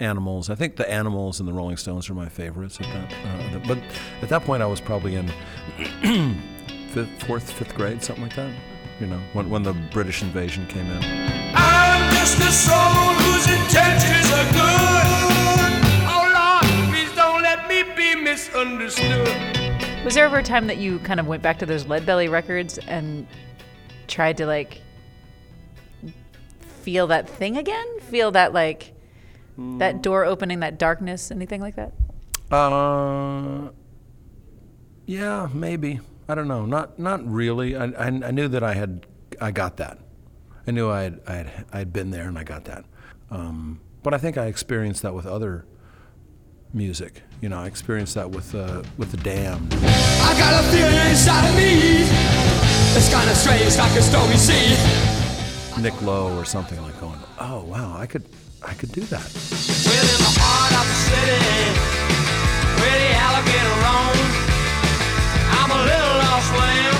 Animals. 0.00 0.50
I 0.50 0.54
think 0.54 0.76
the 0.76 0.88
Animals 0.88 1.40
and 1.40 1.48
the 1.48 1.52
Rolling 1.52 1.76
Stones 1.76 2.08
are 2.08 2.14
my 2.14 2.28
favorites. 2.28 2.78
At 2.80 2.86
that, 2.86 3.12
uh, 3.24 3.58
but 3.66 3.78
at 4.22 4.28
that 4.28 4.42
point, 4.42 4.62
I 4.62 4.66
was 4.66 4.80
probably 4.80 5.16
in 5.16 5.28
fifth, 6.90 7.22
fourth, 7.24 7.50
fifth 7.50 7.74
grade, 7.74 8.02
something 8.02 8.24
like 8.24 8.36
that. 8.36 8.52
You 9.00 9.06
know, 9.06 9.20
when 9.32 9.50
when 9.50 9.62
the 9.62 9.74
British 9.92 10.22
invasion 10.22 10.66
came 10.66 10.86
in. 10.86 11.02
I'm 11.54 12.14
just 12.14 12.38
a 12.38 12.50
soul 12.52 12.74
whose 12.74 13.46
intentions 13.48 14.30
are 14.32 14.52
good. 14.52 15.68
Oh 16.10 16.24
Lord, 16.34 16.90
please 16.90 17.14
don't 17.14 17.42
let 17.42 17.68
me 17.68 17.82
be 17.96 18.14
misunderstood. 18.14 19.48
Was 20.04 20.14
there 20.14 20.24
ever 20.24 20.38
a 20.38 20.42
time 20.42 20.66
that 20.68 20.78
you 20.78 20.98
kind 21.00 21.20
of 21.20 21.26
went 21.26 21.42
back 21.42 21.58
to 21.58 21.66
those 21.66 21.86
Lead 21.86 22.06
Belly 22.06 22.28
records 22.28 22.78
and 22.78 23.26
tried 24.06 24.36
to 24.38 24.46
like 24.46 24.80
feel 26.60 27.06
that 27.08 27.28
thing 27.28 27.56
again? 27.56 28.00
Feel 28.00 28.30
that 28.32 28.52
like 28.52 28.94
that 29.58 30.02
door 30.02 30.24
opening, 30.24 30.60
that 30.60 30.78
darkness, 30.78 31.30
anything 31.30 31.60
like 31.60 31.76
that? 31.76 31.92
Uh, 32.50 33.70
yeah, 35.06 35.48
maybe. 35.52 36.00
I 36.28 36.34
don't 36.34 36.48
know. 36.48 36.64
Not 36.64 36.98
not 36.98 37.26
really. 37.26 37.76
I, 37.76 37.86
I, 37.86 38.06
I 38.06 38.30
knew 38.30 38.48
that 38.48 38.62
I 38.62 38.74
had 38.74 39.06
I 39.40 39.50
got 39.50 39.78
that. 39.78 39.98
I 40.66 40.70
knew 40.70 40.90
I 40.90 41.02
had 41.02 41.20
I 41.26 41.32
had 41.34 41.66
I 41.72 41.78
had 41.78 41.92
been 41.92 42.10
there 42.10 42.28
and 42.28 42.38
I 42.38 42.44
got 42.44 42.64
that. 42.66 42.84
Um, 43.30 43.80
but 44.02 44.14
I 44.14 44.18
think 44.18 44.38
I 44.38 44.46
experienced 44.46 45.02
that 45.02 45.14
with 45.14 45.26
other 45.26 45.66
music. 46.72 47.22
You 47.40 47.48
know, 47.48 47.58
I 47.58 47.66
experienced 47.66 48.14
that 48.14 48.30
with 48.30 48.54
uh, 48.54 48.82
with 48.96 49.10
the 49.10 49.16
Damned. 49.18 49.74
I 49.74 50.34
got 50.38 50.62
a 50.62 50.66
feeling 50.68 51.10
inside 51.10 51.48
of 51.48 51.56
me. 51.56 52.04
It's 52.96 53.12
kind 53.12 53.28
of 53.28 53.36
strange, 53.36 53.76
like 53.76 53.98
a 53.98 54.02
stormy 54.02 54.36
sea. 54.36 54.76
Nick 55.80 56.00
Lowe 56.02 56.36
or 56.36 56.44
something 56.44 56.80
like 56.82 56.98
going, 57.00 57.18
oh 57.38 57.64
wow, 57.64 57.96
I 57.96 58.06
could 58.06 58.24
I 58.62 58.74
could 58.74 58.92
do 58.92 59.02
that. 59.02 59.24
Within 59.24 60.18
the 60.18 60.32
heart 60.34 60.72
of 60.74 60.86
the 60.90 60.98
city, 61.06 61.38
where 62.82 62.98
the 62.98 63.10
alligator 63.14 63.76
roams. 63.86 64.34
I'm 65.58 65.70
a 65.70 65.80
little 65.86 66.14
lost 66.26 66.50
lamb. 66.58 66.98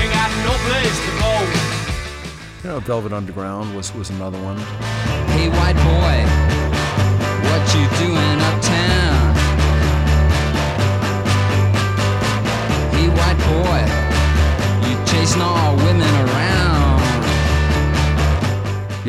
Ain't 0.00 0.12
got 0.12 0.30
no 0.48 0.54
place 0.64 0.98
to 1.04 1.12
go. 1.20 1.32
You 2.64 2.68
know, 2.70 2.80
Velvet 2.80 3.12
Underground 3.12 3.76
was 3.76 3.94
was 3.94 4.10
another 4.10 4.40
one. 4.42 4.58
Hey, 5.36 5.48
white 5.48 5.76
boy, 5.76 6.16
what 7.44 7.62
you 7.74 7.84
doing 8.00 8.40
uptown? 8.40 8.99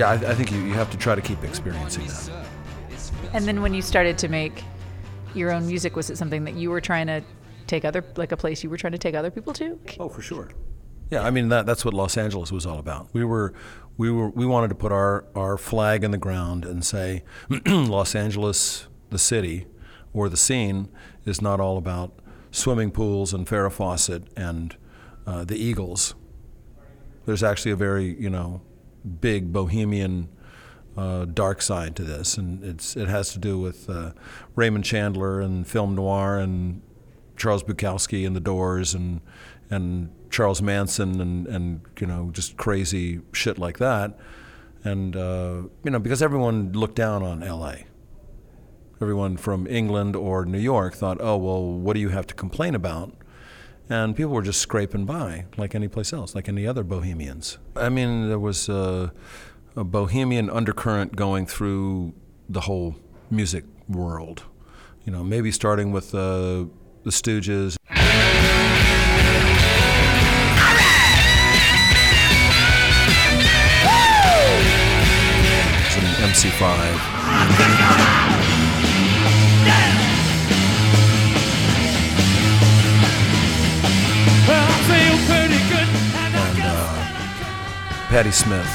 Yeah, 0.01 0.10
I, 0.10 0.13
I 0.13 0.34
think 0.34 0.51
you, 0.51 0.58
you 0.58 0.74
have 0.74 0.89
to 0.89 0.98
try 0.98 1.13
to 1.13 1.22
keep 1.22 1.43
experiencing 1.43 2.08
that. 2.08 2.43
And 3.34 3.48
then 3.48 3.62
when 3.62 3.72
you 3.72 3.84
started 3.84 4.17
to 4.17 4.29
make 4.29 4.63
your 5.36 5.51
own 5.51 5.67
music, 5.67 5.96
was 5.96 6.10
it 6.10 6.17
something 6.17 6.43
that 6.46 6.55
you 6.55 6.72
were 6.72 6.81
trying 6.81 7.05
to 7.05 7.22
take 7.67 7.86
other, 7.86 8.03
like 8.15 8.31
a 8.31 8.38
place 8.38 8.63
you 8.63 8.72
were 8.72 8.77
trying 8.77 8.93
to 8.93 8.98
take 8.98 9.13
other 9.13 9.29
people 9.29 9.53
to? 9.53 9.79
Oh, 10.00 10.10
for 10.10 10.24
sure. 10.24 10.50
Yeah, 11.12 11.22
I 11.22 11.29
mean 11.29 11.50
that 11.50 11.67
that's 11.67 11.86
what 11.86 11.93
Los 11.93 12.17
Angeles 12.17 12.51
was 12.51 12.65
all 12.65 12.79
about. 12.79 13.10
We 13.13 13.24
were 13.24 13.53
we 13.98 14.10
were 14.10 14.29
we 14.29 14.43
wanted 14.43 14.70
to 14.70 14.75
put 14.75 14.91
our 14.91 15.24
our 15.36 15.55
flag 15.55 16.03
in 16.03 16.10
the 16.10 16.17
ground 16.17 16.65
and 16.65 16.84
say 16.84 17.24
Los 17.67 18.15
Angeles 18.15 18.88
the 19.12 19.20
city 19.20 19.67
or 20.13 20.29
the 20.29 20.38
scene 20.38 20.89
is 21.25 21.43
not 21.43 21.60
all 21.60 21.77
about 21.77 22.12
swimming 22.50 22.89
pools 22.89 23.36
and 23.36 23.46
Farrah 23.46 23.72
Fawcett 23.72 24.24
and 24.36 24.75
uh, 25.27 25.43
the 25.43 25.58
Eagles. 25.58 26.15
There's 27.27 27.43
actually 27.43 27.72
a 27.72 27.75
very, 27.75 28.20
you 28.20 28.31
know, 28.31 28.62
big 29.20 29.51
bohemian 29.51 30.29
uh, 30.98 31.25
dark 31.25 31.62
side 31.62 31.96
to 31.96 32.03
this, 32.03 32.38
and 32.38 32.63
it's 32.63 32.96
it 32.96 33.08
has 33.08 33.31
to 33.34 33.39
do 33.39 33.60
with 33.60 33.89
uh, 33.89 34.12
Raymond 34.55 34.86
Chandler 34.86 35.39
and 35.39 35.67
film 35.67 35.96
noir 35.96 36.38
and 36.38 36.81
Charles 37.38 37.63
Bukowski 37.63 38.25
and 38.25 38.36
the 38.36 38.41
Doors 38.41 38.93
and 38.93 39.22
and 39.70 40.10
Charles 40.29 40.62
Manson 40.62 41.22
and 41.22 41.48
and 41.48 41.81
you 42.00 42.08
know 42.08 42.29
just 42.31 42.58
crazy 42.58 43.22
shit 43.31 43.58
like 43.58 43.77
that, 43.77 44.17
and 44.84 45.15
uh, 45.15 45.63
you 45.84 45.91
know 45.91 46.00
because 46.00 46.22
everyone 46.22 46.74
looked 46.74 46.96
down 46.96 47.24
on 47.24 47.41
L.A. 47.41 47.86
Everyone 49.01 49.36
from 49.36 49.65
England 49.65 50.15
or 50.15 50.46
New 50.46 50.60
York 50.60 50.93
thought, 50.93 51.17
oh 51.20 51.38
well, 51.38 51.63
what 51.63 51.93
do 51.93 52.00
you 52.00 52.10
have 52.10 52.27
to 52.27 52.36
complain 52.36 52.75
about? 52.75 53.13
And 53.91 54.15
people 54.15 54.31
were 54.31 54.41
just 54.41 54.62
scraping 54.62 55.03
by 55.03 55.48
like 55.57 55.75
any 55.75 55.89
place 55.89 56.13
else, 56.13 56.33
like 56.33 56.48
any 56.48 56.65
other 56.65 56.81
bohemians. 56.81 57.57
I 57.75 57.89
mean, 57.89 58.29
there 58.29 58.39
was 58.39 58.69
a, 58.69 59.12
a 59.75 59.83
bohemian 59.83 60.50
undercurrent 60.50 61.17
going 61.17 61.45
through 61.45 62.13
the 62.48 62.62
whole 62.62 62.95
music 63.29 63.65
world. 63.89 64.43
You 65.03 65.12
know, 65.12 65.25
maybe 65.25 65.51
starting 65.51 65.91
with 65.91 66.15
uh, 66.15 66.67
the 67.03 67.10
Stooges. 67.10 67.75
It's 75.86 75.98
an 75.98 76.05
MC5. 76.29 78.50
You 88.12 88.32
Smith. 88.34 88.68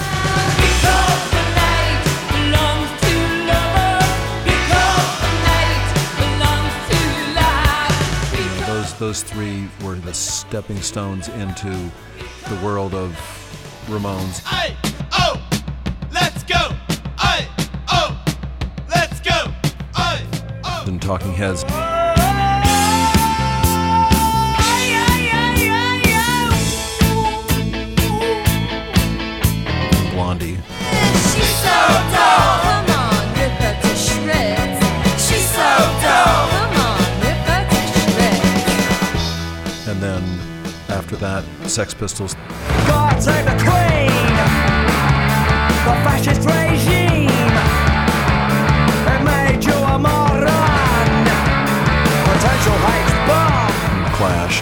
those 8.66 8.94
those 8.98 9.22
three 9.22 9.68
were 9.84 9.96
the 9.96 10.14
stepping 10.14 10.80
stones 10.80 11.28
into 11.28 11.68
the 11.68 12.60
world 12.64 12.94
of 12.94 13.12
Ramones. 13.88 14.42
Hey, 14.42 14.74
oh, 15.12 15.46
let's 16.14 16.42
go. 16.44 16.74
Hey, 17.20 17.46
oh, 17.92 18.24
let's 18.88 19.20
go. 19.20 19.52
Hey, 19.94 20.26
oh. 20.64 20.84
and 20.86 21.00
Talking 21.00 21.34
Heads. 21.34 21.62
After 41.06 41.16
that, 41.18 41.44
Sex 41.70 41.94
Pistols. 41.94 42.34
God 42.88 43.22
save 43.22 43.44
the 43.44 43.54
Queen. 43.62 44.10
The 45.86 45.94
fascist 46.02 46.42
regime. 46.42 47.30
It 49.06 49.22
made 49.22 49.62
you 49.62 49.78
a 49.86 49.98
moron. 50.02 51.08
Potential 52.26 52.78
hate 52.90 53.14
bomb. 53.22 53.70
Clash. 54.18 54.58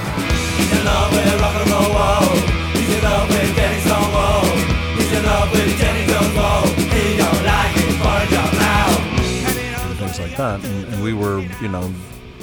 He's 0.58 0.70
in 0.78 0.84
love 0.84 1.12
with 1.12 1.40
rock 1.40 1.56
and 1.56 1.70
roll. 1.70 1.88
whoa. 1.96 2.76
He's 2.76 2.92
in 2.92 3.02
love 3.02 3.28
with 3.30 3.56
getting 3.56 3.80
stoned. 3.80 4.12
whoa. 4.12 4.44
He's 5.00 5.12
in 5.16 5.24
love 5.24 5.50
with 5.50 5.78
Jenny 5.80 6.04
Jones. 6.04 6.34
whoa. 6.36 6.68
He 6.92 7.16
don't 7.16 7.40
like 7.40 7.72
it, 7.74 7.96
burns 8.04 8.36
up 8.36 8.52
now. 8.52 9.88
and 9.88 9.98
things 9.98 10.20
like 10.20 10.36
that. 10.36 10.62
And, 10.62 10.92
and 10.92 11.02
we 11.02 11.14
were, 11.14 11.40
you 11.62 11.68
know, 11.68 11.90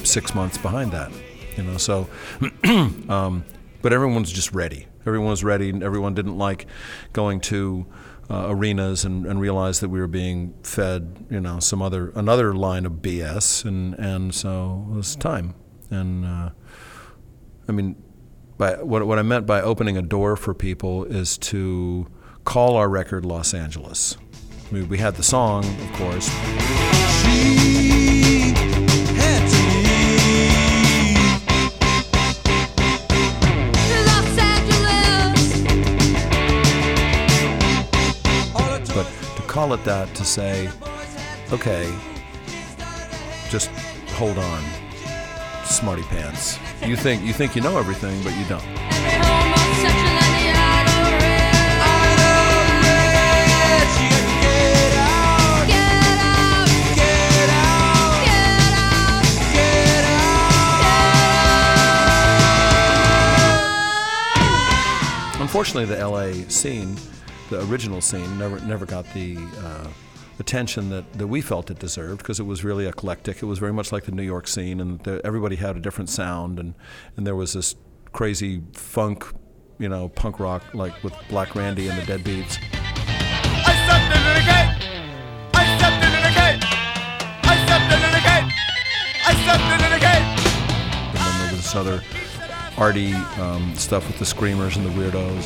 six 0.03 0.34
months 0.34 0.58
behind 0.58 0.91
that, 0.91 1.12
you 1.55 1.62
know. 1.62 1.77
So, 1.77 2.10
um, 3.08 3.46
but 3.82 3.94
everyone's 3.94 4.32
just 4.32 4.52
ready. 4.52 4.88
Everyone 5.06 5.30
was 5.30 5.44
ready. 5.44 5.70
and 5.70 5.84
Everyone 5.84 6.14
didn't 6.14 6.38
like 6.38 6.68
going 7.14 7.40
to 7.42 7.86
uh, 8.30 8.46
arenas 8.48 9.04
and, 9.04 9.26
and 9.26 9.42
realize 9.42 9.82
that 9.82 9.90
we 9.90 10.00
were 10.00 10.08
being 10.08 10.54
fed, 10.64 11.26
you 11.30 11.42
know, 11.42 11.60
some 11.60 11.82
other 11.82 12.12
another 12.16 12.54
line 12.54 12.86
of 12.86 12.94
BS, 12.94 13.66
and 13.66 13.94
and 13.96 14.34
so 14.34 14.88
it 14.90 14.96
was 14.96 15.16
time. 15.16 15.54
And 15.90 16.26
uh, 16.26 16.50
I 17.68 17.72
mean, 17.72 18.02
by 18.58 18.76
what 18.82 19.06
what 19.06 19.20
I 19.20 19.24
meant 19.24 19.46
by 19.46 19.62
opening 19.62 19.98
a 19.98 20.02
door 20.02 20.38
for 20.38 20.54
people 20.54 21.04
is 21.06 21.38
to 21.40 22.08
call 22.46 22.78
our 22.78 22.88
record 22.88 23.26
Los 23.26 23.54
Angeles. 23.54 24.18
I 24.70 24.76
mean, 24.76 24.88
we 24.88 24.98
had 24.98 25.16
the 25.16 25.24
song, 25.24 25.66
of 25.66 25.94
course. 25.94 27.81
Call 39.51 39.74
it 39.74 39.84
that, 39.84 40.08
to 40.15 40.24
say, 40.24 40.70
okay, 41.51 41.93
just 43.50 43.67
hold 44.12 44.38
on, 44.38 44.63
smarty 45.65 46.03
pants. 46.03 46.58
You 46.86 46.96
think 46.96 47.22
you 47.22 47.34
think 47.34 47.53
you 47.53 47.62
know 47.62 47.77
everything, 47.77 48.24
but 48.24 48.34
you 48.38 48.46
don't. 48.46 48.63
Unfortunately, 65.41 65.93
the 65.93 66.08
LA 66.08 66.31
scene, 66.48 66.96
the 67.51 67.63
original 67.70 68.01
scene, 68.01 68.38
never 68.39 68.60
never 68.62 68.86
got 68.86 69.05
the 69.13 69.38
uh, 69.60 69.88
attention 70.39 70.89
that, 70.89 71.12
that 71.13 71.27
we 71.27 71.41
felt 71.41 71.70
it 71.70 71.77
deserved 71.79 72.20
because 72.20 72.39
it 72.39 72.46
was 72.46 72.63
really 72.63 72.88
eclectic. 72.88 73.43
It 73.43 73.46
was 73.46 73.60
very 73.60 73.74
much 73.74 73.91
like 73.91 74.05
the 74.05 74.12
New 74.12 74.24
York 74.24 74.48
scene, 74.48 74.79
and 74.79 75.00
the, 75.01 75.22
everybody 75.24 75.58
had 75.58 75.75
a 75.75 75.79
different 75.79 76.10
sound, 76.10 76.60
and, 76.60 76.74
and 77.17 77.27
there 77.27 77.36
was 77.36 77.53
this 77.53 77.75
crazy 78.13 78.63
funk, 78.74 79.25
you 79.79 79.89
know, 79.89 80.10
punk 80.10 80.39
rock 80.39 80.63
like 80.74 81.03
with 81.03 81.13
Black 81.29 81.55
Randy 81.55 81.89
and 81.89 82.01
the 82.01 82.05
Dead 82.05 82.24
Beats. 82.24 82.58
I 82.63 83.74
stepped 83.86 84.15
into 84.15 84.34
the 84.39 84.46
gate. 84.48 84.72
I 85.53 85.77
stepped 85.77 86.03
into 86.08 86.22
the 86.27 86.34
gate. 86.39 86.63
I 87.43 87.55
stepped 87.65 87.91
into 87.93 88.10
the 88.15 88.24
gate. 88.29 88.50
I 89.27 89.34
stepped 89.43 89.67
into 89.75 89.89
the 89.93 90.00
gate. 90.00 90.27
And 91.10 91.17
then 91.17 91.39
there 91.41 91.51
was 91.51 91.62
this 91.62 91.75
other 91.75 92.01
arty 92.77 93.13
um, 93.39 93.75
stuff 93.75 94.08
with 94.08 94.17
the 94.17 94.25
screamers 94.25 94.77
and 94.77 94.86
the 94.86 94.89
weirdos. 94.91 95.46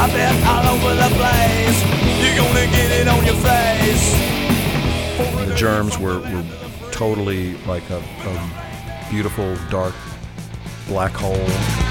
Drop 0.00 0.14
it 0.14 0.46
all 0.46 0.66
over 0.74 0.94
the 0.94 1.10
place. 1.14 1.78
You're 2.22 2.36
gonna 2.36 2.66
get 2.70 2.90
it 2.90 3.06
on 3.08 3.22
your 3.26 3.34
face. 3.34 4.14
The 5.46 5.54
germs 5.54 5.98
were, 5.98 6.20
were 6.20 6.44
totally 6.90 7.58
like 7.66 7.90
a, 7.90 7.98
a 7.98 9.06
beautiful 9.10 9.56
dark 9.68 9.94
black 10.88 11.12
hole. 11.12 11.89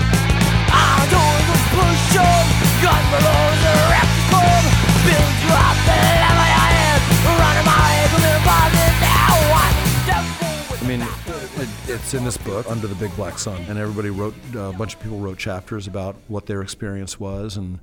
It's 12.09 12.15
in 12.15 12.25
this 12.25 12.37
book, 12.37 12.65
Under 12.67 12.87
the 12.87 12.95
Big 12.95 13.15
Black 13.15 13.37
Sun, 13.37 13.61
and 13.69 13.77
everybody 13.77 14.09
wrote. 14.09 14.33
Uh, 14.55 14.61
a 14.61 14.73
bunch 14.73 14.95
of 14.95 14.99
people 14.99 15.19
wrote 15.19 15.37
chapters 15.37 15.85
about 15.85 16.15
what 16.27 16.47
their 16.47 16.63
experience 16.63 17.19
was, 17.19 17.55
and 17.55 17.77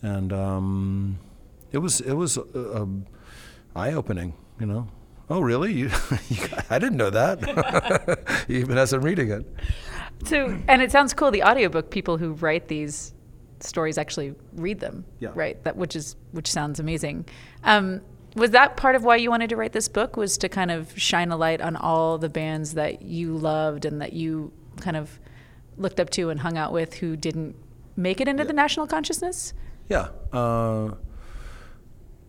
and 0.00 0.32
um, 0.32 1.18
it 1.72 1.76
was 1.76 2.00
it 2.00 2.14
was 2.14 2.38
uh, 2.38 2.42
uh, 2.54 2.86
eye 3.74 3.92
opening. 3.92 4.32
You 4.58 4.64
know, 4.64 4.88
oh 5.28 5.40
really? 5.40 5.74
You, 5.74 5.90
you, 6.30 6.38
I 6.70 6.78
didn't 6.78 6.96
know 6.96 7.10
that. 7.10 8.44
Even 8.48 8.78
as 8.78 8.94
I'm 8.94 9.02
reading 9.02 9.30
it. 9.30 9.44
So, 10.24 10.58
and 10.68 10.80
it 10.80 10.90
sounds 10.90 11.12
cool. 11.12 11.30
The 11.30 11.42
audiobook 11.42 11.90
people 11.90 12.16
who 12.16 12.32
write 12.32 12.68
these 12.68 13.12
stories 13.60 13.98
actually 13.98 14.34
read 14.54 14.80
them, 14.80 15.04
Yeah. 15.20 15.32
right? 15.34 15.62
That 15.64 15.76
which 15.76 15.96
is 15.96 16.16
which 16.32 16.50
sounds 16.50 16.80
amazing. 16.80 17.26
Um, 17.62 18.00
was 18.36 18.50
that 18.50 18.76
part 18.76 18.94
of 18.94 19.02
why 19.02 19.16
you 19.16 19.30
wanted 19.30 19.50
to 19.50 19.56
write 19.56 19.72
this 19.72 19.88
book? 19.88 20.16
Was 20.16 20.38
to 20.38 20.48
kind 20.48 20.70
of 20.70 20.96
shine 20.98 21.30
a 21.30 21.36
light 21.36 21.60
on 21.60 21.74
all 21.74 22.18
the 22.18 22.28
bands 22.28 22.74
that 22.74 23.02
you 23.02 23.36
loved 23.36 23.84
and 23.84 24.00
that 24.00 24.12
you 24.12 24.52
kind 24.80 24.96
of 24.96 25.18
looked 25.78 25.98
up 25.98 26.10
to 26.10 26.30
and 26.30 26.40
hung 26.40 26.56
out 26.56 26.72
with 26.72 26.94
who 26.94 27.16
didn't 27.16 27.56
make 27.96 28.20
it 28.20 28.28
into 28.28 28.44
the 28.44 28.52
national 28.52 28.86
consciousness? 28.86 29.54
Yeah. 29.88 30.08
Uh, 30.32 30.92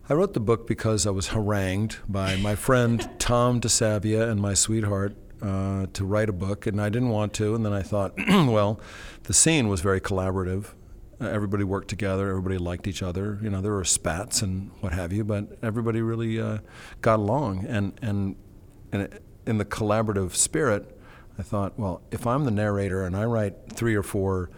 I 0.08 0.14
wrote 0.14 0.32
the 0.32 0.40
book 0.40 0.66
because 0.66 1.06
I 1.06 1.10
was 1.10 1.28
harangued 1.28 1.98
by 2.08 2.36
my 2.36 2.54
friend 2.54 3.08
Tom 3.18 3.60
DeSavia 3.60 4.30
and 4.30 4.40
my 4.40 4.54
sweetheart 4.54 5.14
uh, 5.42 5.86
to 5.92 6.04
write 6.04 6.30
a 6.30 6.32
book, 6.32 6.66
and 6.66 6.80
I 6.80 6.88
didn't 6.88 7.10
want 7.10 7.34
to. 7.34 7.54
And 7.54 7.64
then 7.64 7.74
I 7.74 7.82
thought, 7.82 8.14
well, 8.28 8.80
the 9.24 9.34
scene 9.34 9.68
was 9.68 9.82
very 9.82 10.00
collaborative. 10.00 10.72
Uh, 11.20 11.26
everybody 11.26 11.64
worked 11.64 11.88
together. 11.88 12.30
Everybody 12.30 12.58
liked 12.58 12.86
each 12.86 13.02
other. 13.02 13.38
You 13.42 13.50
know, 13.50 13.60
there 13.60 13.72
were 13.72 13.84
spats 13.84 14.42
and 14.42 14.70
what 14.80 14.92
have 14.92 15.12
you, 15.12 15.24
but 15.24 15.58
everybody 15.62 16.00
really 16.00 16.40
uh, 16.40 16.58
got 17.00 17.18
along. 17.18 17.66
And 17.66 17.98
and 18.02 18.36
and 18.92 19.18
in 19.46 19.58
the 19.58 19.64
collaborative 19.64 20.34
spirit, 20.34 20.98
I 21.38 21.42
thought, 21.42 21.78
well, 21.78 22.02
if 22.10 22.26
I'm 22.26 22.44
the 22.44 22.50
narrator 22.50 23.04
and 23.04 23.16
I 23.16 23.24
write 23.24 23.54
three 23.72 23.94
or 23.94 24.02
four, 24.02 24.50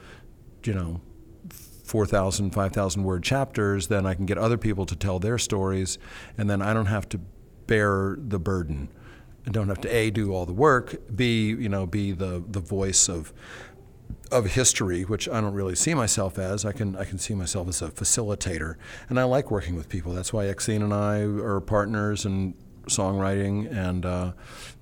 you 0.65 0.75
know, 0.75 1.01
4,000, 1.51 2.53
5,000 2.53 3.03
word 3.03 3.23
chapters, 3.25 3.89
then 3.89 4.07
I 4.07 4.15
can 4.15 4.25
get 4.25 4.39
other 4.39 4.57
people 4.57 4.87
to 4.87 4.95
tell 4.95 5.19
their 5.19 5.39
stories, 5.39 5.99
and 6.39 6.49
then 6.49 6.63
I 6.63 6.73
don't 6.73 6.87
have 6.87 7.09
to 7.11 7.21
bear 7.67 8.17
the 8.17 8.39
burden. 8.39 8.89
I 9.47 9.51
don't 9.51 9.69
have 9.69 9.81
to 9.81 9.89
a 9.89 10.11
do 10.11 10.33
all 10.33 10.47
the 10.47 10.53
work, 10.53 10.97
b 11.15 11.49
you 11.49 11.69
know 11.69 11.87
be 11.87 12.13
the 12.13 12.45
the 12.47 12.61
voice 12.61 13.09
of 13.09 13.33
of 14.31 14.47
history, 14.47 15.03
which 15.03 15.29
I 15.29 15.41
don't 15.41 15.55
really 15.55 15.75
see 15.75 15.95
myself 15.95 16.39
as. 16.39 16.65
I 16.65 16.73
can 16.73 16.97
I 16.97 17.05
can 17.05 17.19
see 17.19 17.35
myself 17.35 17.69
as 17.69 17.83
a 17.83 17.89
facilitator, 17.89 18.77
and 19.09 19.19
I 19.19 19.25
like 19.25 19.51
working 19.51 19.77
with 19.77 19.89
people. 19.89 20.13
That's 20.13 20.33
why 20.33 20.45
Exene 20.47 20.83
and 20.83 20.95
I 20.95 21.21
are 21.21 21.61
partners 21.61 22.25
in 22.25 22.55
songwriting, 22.87 23.71
and 23.71 24.07
uh, 24.07 24.33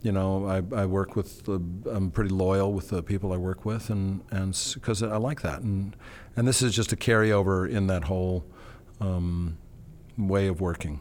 you 0.03 0.13
know 0.13 0.47
I, 0.47 0.83
I 0.83 0.87
work 0.87 1.17
with 1.17 1.45
the, 1.45 1.61
I'm 1.91 2.11
pretty 2.11 2.31
loyal 2.31 2.73
with 2.73 2.89
the 2.89 3.03
people 3.03 3.33
I 3.33 3.37
work 3.37 3.65
with, 3.65 3.91
and 3.91 4.23
and 4.31 4.59
because 4.75 5.03
I 5.03 5.17
like 5.17 5.43
that, 5.43 5.61
and 5.61 5.97
and 6.37 6.47
this 6.47 6.63
is 6.63 6.75
just 6.75 6.93
a 6.93 6.97
carryover 6.97 7.69
in 7.69 7.87
that 7.89 8.05
whole 8.05 8.45
um, 9.01 9.59
way 10.17 10.47
of 10.47 10.61
working. 10.61 11.01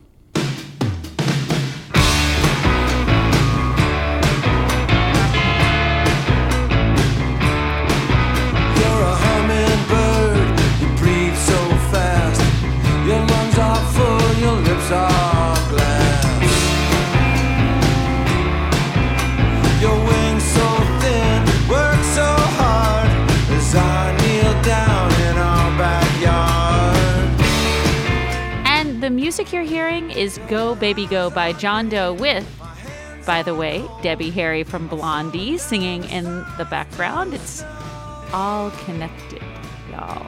Music 29.27 29.51
you're 29.51 29.61
hearing 29.61 30.09
is 30.09 30.37
Go 30.47 30.73
Baby 30.73 31.05
Go 31.05 31.29
by 31.29 31.51
John 31.51 31.89
Doe 31.89 32.13
with, 32.13 32.47
by 33.25 33.43
the 33.43 33.53
way, 33.53 33.85
Debbie 34.01 34.29
Harry 34.29 34.63
from 34.63 34.87
Blondie 34.87 35.57
singing 35.57 36.05
in 36.05 36.23
the 36.57 36.65
background. 36.71 37.33
It's 37.33 37.61
all 38.31 38.71
connected, 38.85 39.43
y'all. 39.91 40.25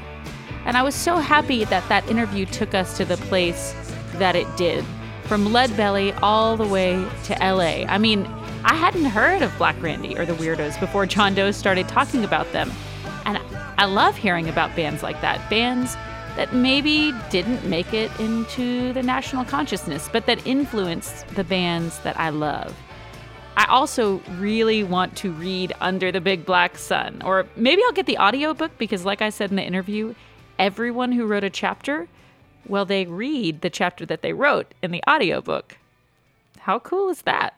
And 0.65 0.75
I 0.75 0.83
was 0.83 0.95
so 0.95 1.15
happy 1.15 1.63
that 1.63 1.87
that 1.87 2.09
interview 2.09 2.45
took 2.45 2.73
us 2.73 2.97
to 2.97 3.05
the 3.05 3.15
place 3.15 3.73
that 4.15 4.35
it 4.35 4.47
did, 4.57 4.83
from 5.23 5.53
Lead 5.53 5.77
Belly 5.77 6.11
all 6.21 6.57
the 6.57 6.67
way 6.67 7.01
to 7.23 7.33
LA. 7.35 7.85
I 7.87 7.97
mean, 7.99 8.25
I 8.65 8.75
hadn't 8.75 9.05
heard 9.05 9.41
of 9.41 9.57
Black 9.57 9.81
Randy 9.81 10.17
or 10.17 10.25
the 10.25 10.33
Weirdos 10.33 10.77
before 10.77 11.05
John 11.05 11.33
Doe 11.33 11.51
started 11.51 11.87
talking 11.87 12.25
about 12.25 12.51
them. 12.51 12.69
And 13.23 13.39
I 13.77 13.85
love 13.85 14.17
hearing 14.17 14.49
about 14.49 14.75
bands 14.75 15.03
like 15.03 15.21
that. 15.21 15.49
Bands 15.49 15.95
that 16.35 16.53
maybe 16.53 17.13
didn't 17.29 17.65
make 17.65 17.93
it 17.93 18.11
into 18.19 18.93
the 18.93 19.03
national 19.03 19.45
consciousness, 19.45 20.09
but 20.11 20.25
that 20.25 20.45
influenced 20.47 21.27
the 21.35 21.43
bands 21.43 21.99
that 21.99 22.19
I 22.19 22.29
love. 22.29 22.75
I 23.57 23.65
also 23.65 24.19
really 24.37 24.83
want 24.83 25.17
to 25.17 25.31
read 25.33 25.73
Under 25.81 26.11
the 26.11 26.21
Big 26.21 26.45
Black 26.45 26.77
Sun, 26.77 27.21
or 27.25 27.45
maybe 27.57 27.81
I'll 27.85 27.91
get 27.91 28.05
the 28.05 28.17
audiobook 28.17 28.77
because, 28.77 29.03
like 29.03 29.21
I 29.21 29.29
said 29.29 29.49
in 29.49 29.57
the 29.57 29.63
interview, 29.63 30.15
everyone 30.57 31.11
who 31.11 31.25
wrote 31.25 31.43
a 31.43 31.49
chapter, 31.49 32.07
well, 32.65 32.85
they 32.85 33.05
read 33.05 33.61
the 33.61 33.69
chapter 33.69 34.05
that 34.05 34.21
they 34.21 34.31
wrote 34.31 34.73
in 34.81 34.91
the 34.91 35.03
audiobook. 35.09 35.77
How 36.59 36.79
cool 36.79 37.09
is 37.09 37.23
that? 37.23 37.55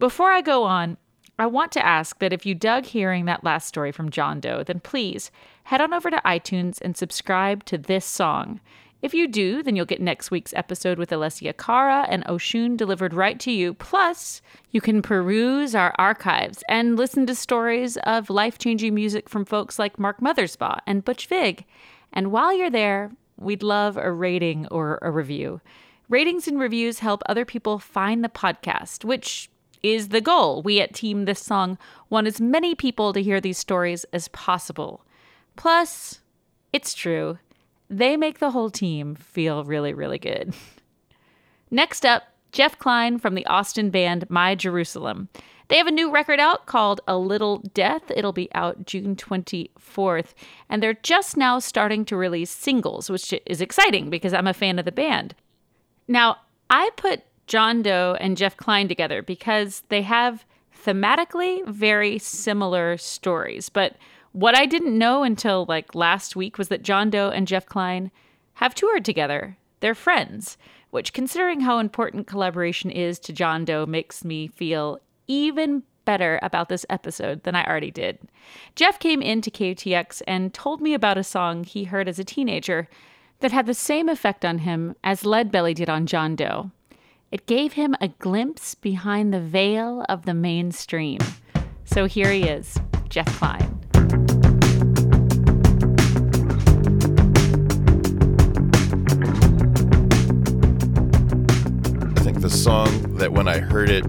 Before 0.00 0.32
I 0.32 0.40
go 0.40 0.64
on, 0.64 0.96
I 1.40 1.46
want 1.46 1.72
to 1.72 1.84
ask 1.84 2.18
that 2.18 2.32
if 2.32 2.44
you 2.44 2.54
dug 2.54 2.84
hearing 2.84 3.24
that 3.24 3.44
last 3.44 3.66
story 3.66 3.92
from 3.92 4.10
John 4.10 4.40
Doe, 4.40 4.62
then 4.62 4.80
please 4.80 5.30
head 5.64 5.80
on 5.80 5.94
over 5.94 6.10
to 6.10 6.20
iTunes 6.24 6.80
and 6.80 6.96
subscribe 6.96 7.64
to 7.64 7.78
this 7.78 8.04
song. 8.04 8.60
If 9.02 9.14
you 9.14 9.26
do, 9.26 9.62
then 9.62 9.76
you'll 9.76 9.86
get 9.86 10.02
next 10.02 10.30
week's 10.30 10.52
episode 10.52 10.98
with 10.98 11.08
Alessia 11.08 11.56
Cara 11.56 12.06
and 12.10 12.24
Oshun 12.26 12.76
delivered 12.76 13.14
right 13.14 13.40
to 13.40 13.50
you. 13.50 13.72
Plus, 13.72 14.42
you 14.70 14.82
can 14.82 15.00
peruse 15.00 15.74
our 15.74 15.94
archives 15.96 16.62
and 16.68 16.98
listen 16.98 17.24
to 17.26 17.34
stories 17.34 17.96
of 18.04 18.28
life 18.28 18.58
changing 18.58 18.94
music 18.94 19.26
from 19.26 19.46
folks 19.46 19.78
like 19.78 19.98
Mark 19.98 20.20
Mothersbaugh 20.20 20.80
and 20.86 21.04
Butch 21.04 21.26
Vig. 21.26 21.64
And 22.12 22.30
while 22.30 22.52
you're 22.54 22.68
there, 22.68 23.12
we'd 23.38 23.62
love 23.62 23.96
a 23.96 24.12
rating 24.12 24.66
or 24.66 24.98
a 25.00 25.10
review. 25.10 25.62
Ratings 26.10 26.46
and 26.46 26.58
reviews 26.60 26.98
help 26.98 27.22
other 27.24 27.46
people 27.46 27.78
find 27.78 28.22
the 28.22 28.28
podcast, 28.28 29.04
which 29.06 29.48
is 29.82 30.08
the 30.08 30.20
goal. 30.20 30.62
We 30.62 30.80
at 30.80 30.94
Team 30.94 31.24
This 31.24 31.40
Song 31.40 31.78
want 32.08 32.26
as 32.26 32.40
many 32.40 32.74
people 32.74 33.12
to 33.12 33.22
hear 33.22 33.40
these 33.40 33.58
stories 33.58 34.04
as 34.12 34.28
possible. 34.28 35.04
Plus, 35.56 36.20
it's 36.72 36.94
true, 36.94 37.38
they 37.88 38.16
make 38.16 38.38
the 38.38 38.52
whole 38.52 38.70
team 38.70 39.14
feel 39.14 39.64
really, 39.64 39.92
really 39.92 40.18
good. 40.18 40.54
Next 41.70 42.06
up, 42.06 42.24
Jeff 42.52 42.78
Klein 42.78 43.18
from 43.18 43.34
the 43.34 43.46
Austin 43.46 43.90
band 43.90 44.28
My 44.28 44.54
Jerusalem. 44.54 45.28
They 45.68 45.76
have 45.76 45.86
a 45.86 45.92
new 45.92 46.10
record 46.10 46.40
out 46.40 46.66
called 46.66 47.00
A 47.06 47.16
Little 47.16 47.58
Death. 47.58 48.10
It'll 48.10 48.32
be 48.32 48.52
out 48.54 48.86
June 48.86 49.14
24th. 49.14 50.34
And 50.68 50.82
they're 50.82 50.94
just 50.94 51.36
now 51.36 51.60
starting 51.60 52.04
to 52.06 52.16
release 52.16 52.50
singles, 52.50 53.08
which 53.08 53.32
is 53.46 53.60
exciting 53.60 54.10
because 54.10 54.34
I'm 54.34 54.48
a 54.48 54.54
fan 54.54 54.80
of 54.80 54.84
the 54.84 54.90
band. 54.90 55.36
Now, 56.08 56.38
I 56.68 56.90
put 56.96 57.22
John 57.50 57.82
Doe 57.82 58.16
and 58.20 58.36
Jeff 58.36 58.56
Klein 58.56 58.86
together 58.86 59.22
because 59.22 59.82
they 59.88 60.02
have 60.02 60.44
thematically 60.86 61.66
very 61.66 62.16
similar 62.16 62.96
stories. 62.96 63.68
But 63.68 63.96
what 64.30 64.56
I 64.56 64.66
didn't 64.66 64.96
know 64.96 65.24
until 65.24 65.66
like 65.68 65.96
last 65.96 66.36
week 66.36 66.58
was 66.58 66.68
that 66.68 66.84
John 66.84 67.10
Doe 67.10 67.28
and 67.28 67.48
Jeff 67.48 67.66
Klein 67.66 68.12
have 68.54 68.76
toured 68.76 69.04
together. 69.04 69.56
They're 69.80 69.96
friends, 69.96 70.58
which, 70.90 71.12
considering 71.12 71.62
how 71.62 71.80
important 71.80 72.28
collaboration 72.28 72.88
is 72.88 73.18
to 73.18 73.32
John 73.32 73.64
Doe, 73.64 73.84
makes 73.84 74.24
me 74.24 74.46
feel 74.46 75.00
even 75.26 75.82
better 76.04 76.38
about 76.44 76.68
this 76.68 76.86
episode 76.88 77.42
than 77.42 77.56
I 77.56 77.64
already 77.64 77.90
did. 77.90 78.20
Jeff 78.76 79.00
came 79.00 79.20
into 79.20 79.50
KUTX 79.50 80.22
and 80.24 80.54
told 80.54 80.80
me 80.80 80.94
about 80.94 81.18
a 81.18 81.24
song 81.24 81.64
he 81.64 81.82
heard 81.82 82.08
as 82.08 82.20
a 82.20 82.24
teenager 82.24 82.88
that 83.40 83.50
had 83.50 83.66
the 83.66 83.74
same 83.74 84.08
effect 84.08 84.44
on 84.44 84.58
him 84.58 84.94
as 85.02 85.24
Lead 85.24 85.50
Belly 85.50 85.74
did 85.74 85.90
on 85.90 86.06
John 86.06 86.36
Doe. 86.36 86.70
It 87.32 87.46
gave 87.46 87.74
him 87.74 87.94
a 88.00 88.08
glimpse 88.08 88.74
behind 88.74 89.32
the 89.32 89.38
veil 89.38 90.04
of 90.08 90.24
the 90.24 90.34
mainstream. 90.34 91.20
So 91.84 92.06
here 92.06 92.28
he 92.32 92.42
is, 92.42 92.76
Jeff 93.08 93.26
Klein. 93.38 93.78
I 102.02 102.20
think 102.20 102.40
the 102.40 102.50
song 102.50 103.14
that 103.18 103.30
when 103.32 103.46
I 103.46 103.58
heard 103.60 103.90
it 103.90 104.04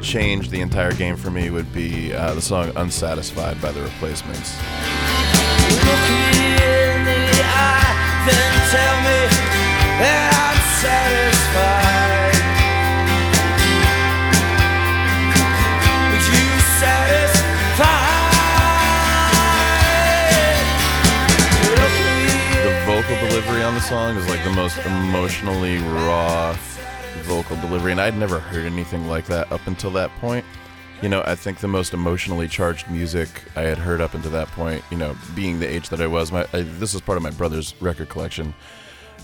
changed 0.00 0.52
the 0.52 0.60
entire 0.60 0.92
game 0.92 1.16
for 1.16 1.32
me 1.32 1.50
would 1.50 1.72
be 1.74 2.12
uh, 2.12 2.34
the 2.34 2.42
song 2.42 2.70
Unsatisfied 2.76 3.60
by 3.60 3.72
the 3.72 3.82
Replacements. 3.82 4.56
Look 5.68 6.02
me 6.08 6.52
in 6.62 7.04
the 7.06 7.42
eye, 7.42 8.24
then 8.28 8.70
tell 8.70 9.02
me 9.02 10.31
delivery 23.42 23.64
on 23.64 23.74
the 23.74 23.80
song 23.80 24.16
is 24.16 24.28
like 24.28 24.44
the 24.44 24.52
most 24.52 24.78
emotionally 24.86 25.78
raw 25.78 26.56
vocal 27.22 27.56
delivery, 27.56 27.90
and 27.90 28.00
I'd 28.00 28.16
never 28.16 28.38
heard 28.38 28.64
anything 28.64 29.08
like 29.08 29.26
that 29.26 29.50
up 29.50 29.66
until 29.66 29.90
that 29.92 30.10
point. 30.20 30.44
You 31.00 31.08
know, 31.08 31.24
I 31.26 31.34
think 31.34 31.58
the 31.58 31.66
most 31.66 31.92
emotionally 31.92 32.46
charged 32.46 32.88
music 32.88 33.28
I 33.56 33.62
had 33.62 33.78
heard 33.78 34.00
up 34.00 34.14
until 34.14 34.30
that 34.30 34.46
point, 34.48 34.84
you 34.92 34.96
know, 34.96 35.16
being 35.34 35.58
the 35.58 35.68
age 35.68 35.88
that 35.88 36.00
I 36.00 36.06
was, 36.06 36.30
my 36.30 36.46
I, 36.52 36.62
this 36.62 36.94
is 36.94 37.00
part 37.00 37.16
of 37.16 37.24
my 37.24 37.30
brother's 37.30 37.74
record 37.82 38.08
collection. 38.10 38.54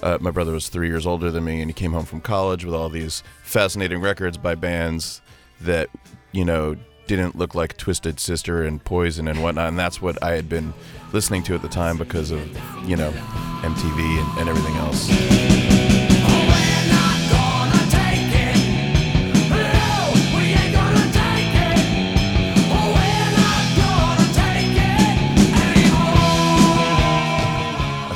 Uh, 0.02 0.18
my 0.20 0.32
brother 0.32 0.52
was 0.52 0.68
three 0.68 0.88
years 0.88 1.06
older 1.06 1.30
than 1.30 1.44
me, 1.44 1.60
and 1.60 1.70
he 1.70 1.74
came 1.74 1.92
home 1.92 2.04
from 2.04 2.20
college 2.20 2.64
with 2.64 2.74
all 2.74 2.88
these 2.88 3.22
fascinating 3.42 4.00
records 4.00 4.36
by 4.36 4.56
bands 4.56 5.22
that, 5.60 5.90
you 6.32 6.44
know, 6.44 6.74
didn't 7.08 7.36
look 7.36 7.54
like 7.54 7.76
Twisted 7.78 8.20
Sister 8.20 8.62
and 8.62 8.84
Poison 8.84 9.26
and 9.26 9.42
whatnot. 9.42 9.68
And 9.68 9.78
that's 9.78 10.00
what 10.00 10.22
I 10.22 10.32
had 10.32 10.48
been 10.48 10.74
listening 11.12 11.42
to 11.44 11.54
at 11.54 11.62
the 11.62 11.68
time 11.68 11.96
because 11.96 12.30
of, 12.30 12.40
you 12.86 12.96
know, 12.96 13.10
MTV 13.62 13.98
and, 13.98 14.40
and 14.40 14.48
everything 14.48 14.76
else. 14.76 15.08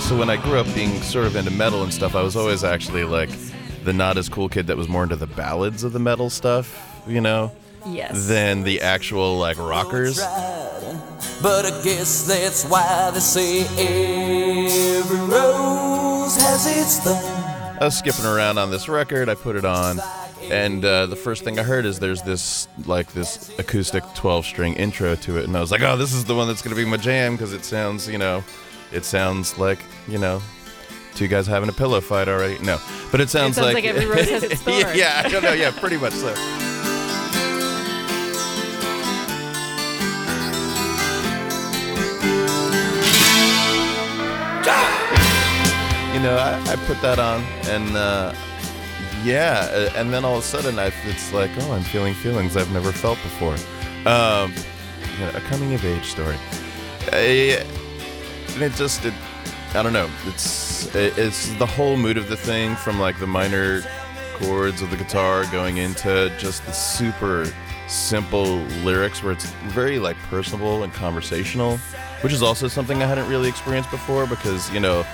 So 0.06 0.18
when 0.18 0.28
I 0.28 0.36
grew 0.36 0.58
up 0.58 0.66
being 0.74 1.00
sort 1.00 1.26
of 1.26 1.36
into 1.36 1.50
metal 1.50 1.82
and 1.82 1.94
stuff, 1.94 2.14
I 2.14 2.20
was 2.20 2.36
always 2.36 2.62
actually 2.62 3.04
like 3.04 3.30
the 3.84 3.94
not 3.94 4.18
as 4.18 4.28
cool 4.28 4.50
kid 4.50 4.66
that 4.66 4.76
was 4.76 4.86
more 4.86 5.04
into 5.04 5.16
the 5.16 5.26
ballads 5.26 5.82
of 5.82 5.94
the 5.94 5.98
metal 5.98 6.28
stuff, 6.28 7.02
you 7.08 7.22
know, 7.22 7.50
Yes. 7.86 8.26
than 8.28 8.62
the 8.62 8.80
actual 8.80 9.38
like 9.38 9.58
rockers. 9.58 10.18
But 11.42 11.66
I 11.66 11.82
guess 11.82 12.26
that's 12.26 12.64
why 12.64 13.10
they 13.12 13.20
say 13.20 13.60
every 13.62 15.18
rose 15.18 16.36
has 16.36 16.66
its 16.66 16.98
thorn. 17.00 17.78
I 17.80 17.86
was 17.86 17.98
skipping 17.98 18.24
around 18.26 18.58
on 18.58 18.70
this 18.70 18.88
record. 18.88 19.28
I 19.28 19.34
put 19.34 19.56
it 19.56 19.64
on, 19.64 19.98
and 20.44 20.84
uh, 20.84 21.06
the 21.06 21.16
first 21.16 21.42
thing 21.42 21.58
I 21.58 21.64
heard 21.64 21.84
is 21.84 21.98
there's 21.98 22.22
this 22.22 22.68
like 22.86 23.12
this 23.12 23.50
acoustic 23.58 24.04
12 24.14 24.46
string 24.46 24.74
intro 24.74 25.16
to 25.16 25.38
it, 25.38 25.44
and 25.46 25.56
I 25.56 25.60
was 25.60 25.72
like, 25.72 25.82
oh, 25.82 25.96
this 25.96 26.12
is 26.12 26.24
the 26.24 26.34
one 26.36 26.46
that's 26.46 26.62
gonna 26.62 26.76
be 26.76 26.84
my 26.84 26.96
jam 26.96 27.32
because 27.34 27.52
it 27.52 27.64
sounds, 27.64 28.08
you 28.08 28.18
know, 28.18 28.44
it 28.92 29.04
sounds 29.04 29.58
like 29.58 29.80
you 30.06 30.18
know. 30.18 30.40
Two 31.14 31.28
guys 31.28 31.46
having 31.46 31.68
a 31.68 31.72
pillow 31.74 32.00
fight 32.00 32.26
already? 32.26 32.56
No, 32.64 32.78
but 33.10 33.20
it 33.20 33.28
sounds, 33.28 33.56
sounds 33.56 33.74
like 33.74 33.84
every 33.84 34.06
rose 34.06 34.30
has 34.30 34.42
its 34.44 34.62
thorn. 34.62 34.80
yeah, 34.94 35.20
I 35.22 35.28
don't 35.28 35.42
know. 35.42 35.52
Yeah, 35.52 35.70
pretty 35.70 35.98
much 35.98 36.14
so. 36.14 36.32
Know, 46.22 46.36
I, 46.36 46.72
I 46.72 46.76
put 46.86 47.00
that 47.02 47.18
on, 47.18 47.42
and 47.64 47.96
uh, 47.96 48.34
yeah, 49.24 49.68
uh, 49.72 49.90
and 49.96 50.12
then 50.12 50.24
all 50.24 50.38
of 50.38 50.40
a 50.40 50.46
sudden, 50.46 50.78
I, 50.78 50.92
it's 51.04 51.32
like, 51.32 51.50
oh, 51.60 51.72
I'm 51.72 51.82
feeling 51.82 52.14
feelings 52.14 52.56
I've 52.56 52.72
never 52.72 52.92
felt 52.92 53.18
before. 53.22 53.54
Um, 54.06 54.52
you 55.12 55.18
know, 55.20 55.30
a 55.34 55.40
coming 55.42 55.74
of 55.74 55.84
age 55.84 56.04
story. 56.04 56.36
I, 57.12 57.64
and 58.54 58.62
it 58.62 58.72
just, 58.74 59.04
it, 59.04 59.14
I 59.74 59.82
don't 59.82 59.92
know. 59.92 60.10
It's 60.26 60.94
it, 60.94 61.16
it's 61.16 61.52
the 61.54 61.66
whole 61.66 61.96
mood 61.96 62.16
of 62.16 62.28
the 62.28 62.36
thing, 62.36 62.76
from 62.76 62.98
like 63.00 63.18
the 63.18 63.26
minor 63.26 63.82
chords 64.34 64.82
of 64.82 64.90
the 64.90 64.96
guitar 64.96 65.46
going 65.46 65.78
into 65.78 66.32
just 66.38 66.64
the 66.66 66.72
super 66.72 67.50
simple 67.88 68.56
lyrics, 68.84 69.22
where 69.22 69.32
it's 69.32 69.46
very 69.68 69.98
like 69.98 70.16
personable 70.28 70.82
and 70.82 70.92
conversational, 70.92 71.78
which 72.22 72.32
is 72.32 72.42
also 72.42 72.68
something 72.68 73.02
I 73.02 73.06
hadn't 73.06 73.28
really 73.28 73.48
experienced 73.48 73.90
before 73.90 74.26
because 74.26 74.70
you 74.72 74.80
know 74.80 75.04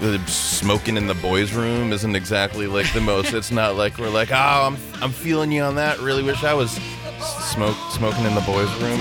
the 0.00 0.18
smoking 0.26 0.96
in 0.96 1.06
the 1.06 1.14
boys' 1.14 1.52
room 1.52 1.92
isn't 1.92 2.14
exactly 2.16 2.66
like 2.66 2.92
the 2.92 3.00
most. 3.00 3.32
it's 3.32 3.50
not 3.50 3.76
like 3.76 3.98
we're 3.98 4.10
like, 4.10 4.30
oh, 4.32 4.34
I'm 4.34 4.76
I'm 5.02 5.10
feeling 5.12 5.52
you 5.52 5.62
on 5.62 5.74
that. 5.76 5.98
Really 6.00 6.22
wish 6.22 6.42
I 6.44 6.54
was 6.54 6.72
smoke 7.52 7.76
smoking 7.92 8.24
in 8.24 8.34
the 8.34 8.40
boys' 8.42 8.70
room. 8.82 9.00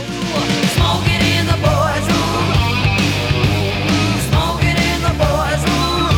Smoking 0.77 1.21
in 1.38 1.45
the 1.47 1.60
boys' 1.60 2.08
room. 2.08 3.34
Smoking 4.29 4.77
in 4.77 4.99
the 5.01 5.15
boys' 5.17 5.63
room. 5.67 6.13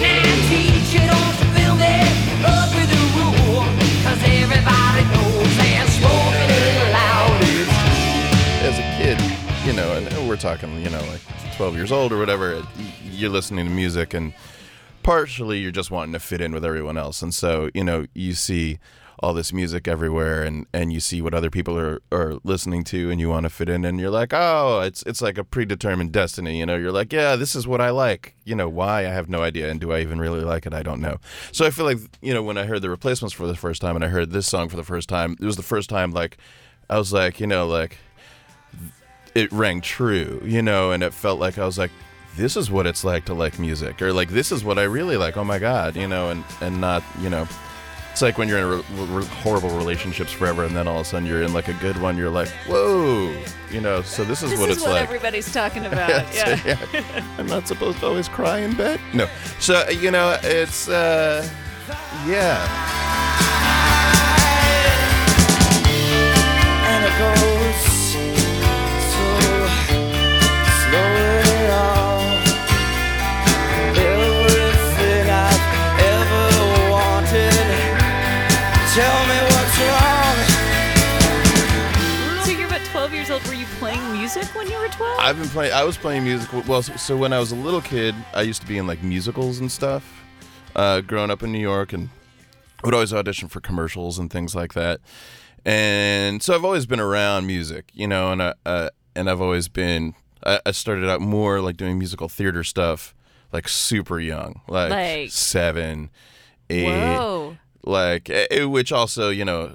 Now 0.00 0.32
teacher, 0.48 1.04
don't 1.04 1.36
you 1.40 1.48
feel 1.58 1.74
that? 1.76 2.10
Up 2.46 2.70
with 2.74 2.88
the 2.88 3.02
rule. 3.18 3.64
'Cause 4.04 4.20
everybody 4.22 5.02
knows 5.12 5.56
that 5.58 5.86
smoking 5.98 6.50
is 6.54 6.78
loud. 6.94 7.40
As 8.64 8.76
a 8.78 8.86
kid, 8.96 9.18
you 9.66 9.72
know, 9.72 9.92
and 9.96 10.28
we're 10.28 10.36
talking, 10.36 10.80
you 10.82 10.90
know, 10.90 11.00
like 11.10 11.20
12 11.56 11.74
years 11.76 11.92
old 11.92 12.12
or 12.12 12.18
whatever. 12.18 12.62
You're 13.14 13.30
listening 13.30 13.66
to 13.66 13.70
music, 13.72 14.14
and 14.14 14.34
partially 15.02 15.58
you're 15.58 15.70
just 15.70 15.90
wanting 15.90 16.12
to 16.12 16.20
fit 16.20 16.40
in 16.40 16.52
with 16.52 16.64
everyone 16.64 16.96
else, 16.96 17.22
and 17.22 17.34
so 17.34 17.70
you 17.74 17.84
know 17.84 18.06
you 18.14 18.34
see 18.34 18.78
all 19.20 19.32
this 19.32 19.52
music 19.52 19.86
everywhere 19.86 20.42
and 20.42 20.66
and 20.72 20.92
you 20.92 21.00
see 21.00 21.22
what 21.22 21.34
other 21.34 21.50
people 21.50 21.78
are, 21.78 22.02
are 22.10 22.34
listening 22.44 22.82
to 22.84 23.10
and 23.10 23.20
you 23.20 23.28
want 23.28 23.44
to 23.44 23.50
fit 23.50 23.68
in 23.68 23.84
and 23.84 24.00
you're 24.00 24.10
like 24.10 24.32
oh 24.32 24.80
it's 24.80 25.02
it's 25.04 25.22
like 25.22 25.38
a 25.38 25.44
predetermined 25.44 26.12
destiny 26.12 26.58
you 26.58 26.66
know? 26.66 26.76
You're 26.76 26.92
like 26.92 27.12
yeah 27.12 27.36
this 27.36 27.54
is 27.54 27.66
what 27.66 27.80
i 27.80 27.90
like. 27.90 28.34
You 28.44 28.54
know 28.54 28.68
why? 28.68 29.00
I 29.00 29.10
have 29.10 29.28
no 29.28 29.42
idea. 29.42 29.70
And 29.70 29.80
do 29.80 29.92
i 29.92 30.00
even 30.00 30.20
really 30.20 30.40
like 30.40 30.66
it? 30.66 30.74
I 30.74 30.82
don't 30.82 31.00
know. 31.00 31.18
So 31.52 31.64
i 31.64 31.70
feel 31.70 31.84
like 31.84 31.98
you 32.20 32.34
know 32.34 32.42
when 32.42 32.58
i 32.58 32.66
heard 32.66 32.82
the 32.82 32.90
replacements 32.90 33.32
for 33.32 33.46
the 33.46 33.56
first 33.56 33.80
time 33.80 33.96
and 33.96 34.04
i 34.04 34.08
heard 34.08 34.30
this 34.30 34.46
song 34.46 34.68
for 34.68 34.76
the 34.76 34.84
first 34.84 35.08
time 35.08 35.36
it 35.40 35.44
was 35.44 35.56
the 35.56 35.62
first 35.62 35.88
time 35.88 36.10
like 36.10 36.36
i 36.90 36.98
was 36.98 37.12
like 37.12 37.40
you 37.40 37.46
know 37.46 37.66
like 37.66 37.98
it 39.34 39.50
rang 39.52 39.80
true 39.80 40.40
you 40.44 40.62
know? 40.62 40.90
And 40.90 41.02
it 41.02 41.14
felt 41.14 41.38
like 41.38 41.56
i 41.56 41.64
was 41.64 41.78
like 41.78 41.92
this 42.36 42.56
is 42.56 42.70
what 42.70 42.86
it's 42.86 43.04
like 43.04 43.24
to 43.26 43.34
like 43.34 43.58
music 43.58 44.00
or 44.02 44.12
like 44.12 44.28
this 44.28 44.50
is 44.52 44.64
what 44.64 44.78
i 44.78 44.82
really 44.82 45.16
like 45.16 45.36
oh 45.36 45.44
my 45.44 45.58
god 45.58 45.94
you 45.96 46.06
know 46.06 46.30
and 46.30 46.44
and 46.60 46.80
not 46.80 47.02
you 47.20 47.30
know 47.30 47.46
it's 48.10 48.22
like 48.22 48.38
when 48.38 48.48
you're 48.48 48.58
in 48.58 48.66
re- 48.98 49.06
re- 49.06 49.24
horrible 49.26 49.70
relationships 49.76 50.30
forever 50.32 50.64
and 50.64 50.76
then 50.76 50.86
all 50.86 50.96
of 51.00 51.02
a 51.02 51.04
sudden 51.04 51.26
you're 51.26 51.42
in 51.42 51.52
like 51.52 51.68
a 51.68 51.72
good 51.74 52.00
one 52.00 52.16
you're 52.16 52.30
like 52.30 52.48
whoa 52.66 53.34
you 53.70 53.80
know 53.80 54.02
so 54.02 54.24
this 54.24 54.42
is 54.42 54.50
This 54.50 54.60
what 54.60 54.70
is 54.70 54.76
it's 54.76 54.84
what 54.84 54.94
like 54.94 55.02
everybody's 55.02 55.52
talking 55.52 55.84
about. 55.90 56.32
So, 56.32 56.56
yeah. 56.64 57.24
i'm 57.38 57.46
not 57.46 57.66
supposed 57.68 57.98
to 58.00 58.06
always 58.06 58.28
cry 58.28 58.58
in 58.58 58.74
bed 58.76 59.00
no 59.12 59.28
so 59.60 59.88
you 59.90 60.10
know 60.10 60.38
it's 60.42 60.88
uh 60.88 61.48
yeah 62.26 63.14
music 84.34 84.54
when 84.54 84.68
you 84.70 84.78
were 84.78 84.88
12? 84.88 85.18
I've 85.20 85.38
been 85.38 85.48
playing. 85.48 85.72
I 85.72 85.84
was 85.84 85.96
playing 85.96 86.24
music. 86.24 86.50
Well, 86.66 86.82
so, 86.82 86.96
so 86.96 87.16
when 87.16 87.32
I 87.32 87.38
was 87.38 87.52
a 87.52 87.56
little 87.56 87.80
kid, 87.80 88.14
I 88.32 88.42
used 88.42 88.60
to 88.62 88.66
be 88.66 88.78
in 88.78 88.86
like 88.86 89.02
musicals 89.02 89.58
and 89.58 89.70
stuff. 89.70 90.22
Uh, 90.74 91.00
growing 91.00 91.30
up 91.30 91.42
in 91.42 91.52
New 91.52 91.60
York, 91.60 91.92
and 91.92 92.08
would 92.82 92.94
always 92.94 93.12
audition 93.12 93.48
for 93.48 93.60
commercials 93.60 94.18
and 94.18 94.30
things 94.30 94.54
like 94.54 94.74
that. 94.74 95.00
And 95.64 96.42
so 96.42 96.54
I've 96.54 96.64
always 96.64 96.84
been 96.84 97.00
around 97.00 97.46
music, 97.46 97.90
you 97.94 98.06
know, 98.08 98.32
and 98.32 98.42
I, 98.42 98.54
uh, 98.66 98.90
and 99.14 99.30
I've 99.30 99.40
always 99.40 99.68
been. 99.68 100.14
I, 100.44 100.60
I 100.66 100.72
started 100.72 101.08
out 101.08 101.20
more 101.20 101.60
like 101.60 101.76
doing 101.76 101.98
musical 101.98 102.28
theater 102.28 102.64
stuff, 102.64 103.14
like 103.52 103.68
super 103.68 104.18
young, 104.20 104.60
like, 104.68 104.90
Like- 104.90 105.30
seven, 105.30 106.10
eight, 106.68 106.86
Whoa. 106.86 107.56
like 107.84 108.28
eh, 108.30 108.64
which 108.64 108.90
also 108.92 109.30
you 109.30 109.44
know 109.44 109.74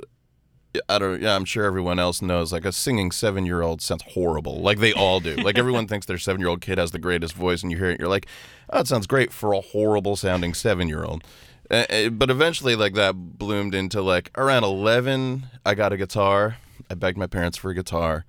I 0.88 0.99
don't. 0.99 1.21
Yeah, 1.21 1.36
I'm 1.36 1.45
sure 1.45 1.65
everyone 1.65 1.97
else 1.97 2.21
knows. 2.21 2.53
Like 2.53 2.65
a 2.65 2.71
singing 2.71 3.12
seven 3.12 3.45
year 3.45 3.62
old 3.62 3.82
sounds 3.82 4.03
horrible. 4.10 4.62
Like 4.62 4.79
they 4.79 4.93
all 4.93 5.19
do. 5.19 5.36
like 5.38 5.58
everyone 5.58 5.88
thinks 5.88 6.05
their 6.05 6.17
seven 6.19 6.39
year 6.39 6.49
old 6.49 6.62
kid 6.62 6.77
has 6.77 6.91
the 6.91 6.99
greatest 6.99 7.34
voice, 7.34 7.63
and 7.63 7.71
you 7.71 7.77
hear 7.77 7.89
it, 7.89 7.99
you're 7.99 8.10
like, 8.10 8.27
oh, 8.69 8.82
it 8.82 8.88
sounds 8.88 9.08
great 9.08 9.34
for 9.34 9.53
a 9.53 9.62
horrible 9.62 10.15
sounding 10.15 10.53
seven 10.53 10.88
year 10.88 11.03
old. 11.03 11.23
Uh, 11.71 12.10
but 12.10 12.29
eventually, 12.29 12.75
like 12.75 12.93
that 12.93 13.13
bloomed 13.13 13.73
into 13.73 14.01
like 14.01 14.32
around 14.38 14.63
11. 14.63 15.47
I 15.65 15.73
got 15.73 15.91
a 15.91 15.97
guitar. 15.97 16.58
I 16.89 16.93
begged 16.93 17.17
my 17.17 17.27
parents 17.27 17.58
for 17.58 17.71
a 17.71 17.75
guitar, 17.75 18.25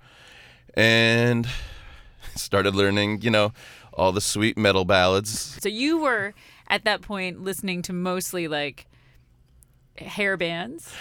and 0.73 1.47
started 2.35 2.75
learning. 2.75 3.21
You 3.21 3.29
know, 3.29 3.53
all 3.93 4.11
the 4.11 4.21
sweet 4.21 4.57
metal 4.57 4.85
ballads. 4.85 5.59
So 5.61 5.69
you 5.69 5.99
were 5.99 6.33
at 6.67 6.85
that 6.85 7.01
point 7.01 7.43
listening 7.43 7.81
to 7.83 7.93
mostly 7.93 8.47
like 8.47 8.87
hair 9.97 10.37
bands. 10.37 10.91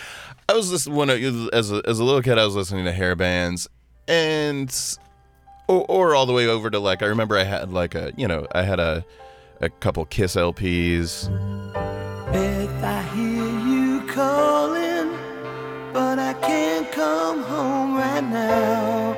I 0.48 0.55
was 0.55 0.70
listening 0.70 0.96
when 0.96 1.11
I, 1.11 1.20
as 1.53 1.70
a, 1.70 1.83
as 1.87 1.98
a 1.98 2.05
little 2.05 2.22
kid. 2.22 2.38
I 2.38 2.44
was 2.44 2.55
listening 2.57 2.85
to 2.85 2.92
hair 2.92 3.14
bands, 3.16 3.68
and 4.09 4.74
or, 5.68 5.85
or 5.88 6.14
all 6.14 6.26
the 6.26 6.33
way 6.33 6.46
over 6.46 6.70
to 6.70 6.79
like 6.79 7.03
I 7.03 7.07
remember 7.07 7.37
I 7.37 7.44
had 7.44 7.72
like 7.72 7.94
a 7.94 8.12
you 8.16 8.26
know 8.26 8.46
I 8.53 8.62
had 8.62 8.81
a 8.81 9.05
a 9.61 9.68
couple 9.68 10.05
Kiss 10.07 10.35
LPs. 10.37 11.29
Beth, 12.33 12.85
I 12.85 13.03
hear 13.14 13.59
you 13.66 14.07
calling, 14.09 15.11
but 15.92 16.18
I 16.18 16.33
can't 16.42 16.90
come 16.92 17.42
home 17.42 17.94
right 17.94 18.24
now. 18.24 19.12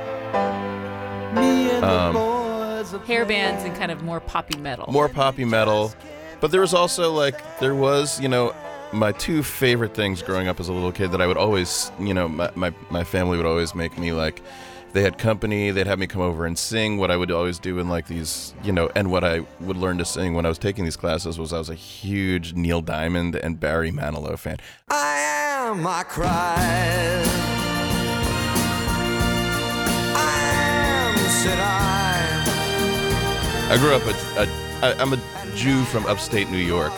Me 1.34 1.70
and 1.70 1.84
Um, 1.84 2.12
the 2.12 2.18
boys 2.18 2.94
are 2.94 2.98
Hair 3.06 3.24
bands 3.24 3.64
and 3.64 3.74
kind 3.76 3.90
of 3.90 4.02
more 4.02 4.20
poppy 4.20 4.58
metal. 4.58 4.86
more 4.92 5.08
poppy 5.08 5.44
metal. 5.44 5.92
But 6.40 6.50
there 6.50 6.60
was 6.60 6.74
also 6.74 7.12
like 7.12 7.60
there 7.60 7.74
was, 7.74 8.20
you 8.20 8.28
know, 8.28 8.52
my 8.92 9.12
two 9.12 9.42
favorite 9.42 9.94
things 9.94 10.22
growing 10.22 10.48
up 10.48 10.60
as 10.60 10.68
a 10.68 10.72
little 10.72 10.92
kid 10.92 11.12
that 11.12 11.20
I 11.20 11.26
would 11.26 11.36
always, 11.36 11.90
you 11.98 12.14
know, 12.14 12.28
my 12.28 12.50
my, 12.54 12.72
my 12.90 13.04
family 13.04 13.36
would 13.36 13.46
always 13.46 13.74
make 13.74 13.98
me 13.98 14.12
like 14.12 14.42
they 14.92 15.02
had 15.02 15.16
company, 15.16 15.70
they'd 15.70 15.86
have 15.86 15.98
me 15.98 16.06
come 16.06 16.20
over 16.20 16.44
and 16.44 16.58
sing. 16.58 16.98
What 16.98 17.10
I 17.10 17.16
would 17.16 17.30
always 17.30 17.58
do 17.58 17.78
in 17.78 17.88
like 17.88 18.06
these, 18.08 18.54
you 18.62 18.72
know, 18.72 18.90
and 18.94 19.10
what 19.10 19.24
I 19.24 19.40
would 19.60 19.78
learn 19.78 19.96
to 19.98 20.04
sing 20.04 20.34
when 20.34 20.44
I 20.44 20.48
was 20.48 20.58
taking 20.58 20.84
these 20.84 20.96
classes 20.96 21.38
was 21.38 21.52
I 21.52 21.58
was 21.58 21.70
a 21.70 21.74
huge 21.74 22.52
Neil 22.54 22.82
Diamond 22.82 23.36
and 23.36 23.58
Barry 23.58 23.90
Manilow 23.90 24.38
fan. 24.38 24.58
I 24.88 25.18
am, 25.68 25.86
I 25.86 26.02
cried. 26.02 27.22
I 30.14 30.38
am, 30.52 31.16
said 31.30 31.58
I. 31.58 32.12
I 33.72 33.78
grew 33.78 33.94
up 33.94 34.02
a, 34.04 34.42
a 34.42 34.72
I, 34.82 35.00
I'm 35.00 35.12
a 35.14 35.20
Jew 35.54 35.84
from 35.84 36.04
upstate 36.06 36.50
New 36.50 36.58
York, 36.58 36.92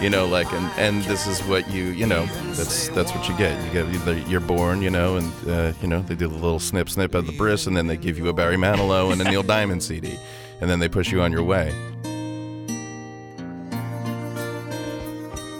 you 0.00 0.10
know, 0.10 0.26
like, 0.26 0.52
and 0.52 0.66
and 0.78 1.02
this 1.04 1.26
is 1.26 1.40
what 1.44 1.70
you, 1.70 1.84
you 1.84 2.06
know, 2.06 2.26
that's 2.54 2.88
that's 2.88 3.12
what 3.14 3.28
you 3.28 3.36
get. 3.36 3.62
You 3.66 3.72
get 3.72 3.94
either 3.94 4.18
you're 4.28 4.40
born, 4.40 4.82
you 4.82 4.90
know, 4.90 5.16
and 5.16 5.32
uh, 5.48 5.72
you 5.80 5.88
know 5.88 6.02
they 6.02 6.14
do 6.14 6.28
the 6.28 6.34
little 6.34 6.58
snip 6.58 6.88
snip 6.88 7.14
at 7.14 7.26
the 7.26 7.32
bris, 7.32 7.66
and 7.66 7.76
then 7.76 7.86
they 7.86 7.96
give 7.96 8.18
you 8.18 8.28
a 8.28 8.32
Barry 8.32 8.56
Manilow 8.56 9.12
and 9.12 9.20
a 9.20 9.24
Neil 9.24 9.42
Diamond 9.42 9.82
CD, 9.82 10.18
and 10.60 10.68
then 10.70 10.78
they 10.80 10.88
push 10.88 11.12
you 11.12 11.20
on 11.22 11.30
your 11.32 11.42
way. 11.44 11.72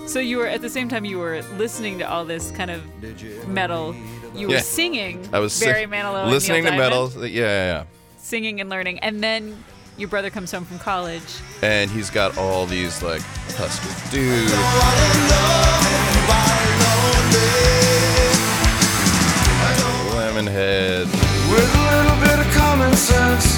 So 0.07 0.19
you 0.21 0.37
were 0.37 0.47
at 0.47 0.61
the 0.61 0.69
same 0.69 0.89
time 0.91 1.07
you 1.07 1.19
were 1.19 1.41
listening 1.57 1.99
to 2.01 2.05
all 2.11 2.25
this 2.27 2.51
kind 2.51 2.71
of 2.71 2.83
metal. 3.49 3.95
You 4.35 4.49
were 4.49 4.55
Yeah. 4.55 4.61
singing 4.61 5.27
I 5.33 5.39
was 5.39 5.59
Barry 5.59 5.87
Manilow, 5.87 6.29
listening 6.29 6.65
to 6.65 6.71
metal, 6.73 7.11
yeah, 7.21 7.27
yeah, 7.27 7.73
yeah. 7.73 7.85
singing 8.19 8.61
and 8.61 8.69
learning, 8.69 8.99
and 8.99 9.23
then 9.23 9.57
your 9.97 10.09
brother 10.09 10.31
comes 10.31 10.51
home 10.51 10.65
from 10.65 10.79
college. 10.79 11.23
And 11.63 11.91
he's 11.91 12.11
got 12.11 12.37
all 12.39 12.67
these 12.67 13.03
like 13.03 13.23
Husker 13.57 14.11
Du. 14.11 14.47
Lemonhead. 20.17 21.07
With 21.53 21.75
a 21.75 21.83
little 21.93 22.19
bit 22.21 22.39
of 22.39 22.53
common 22.55 22.93
sense, 22.97 23.57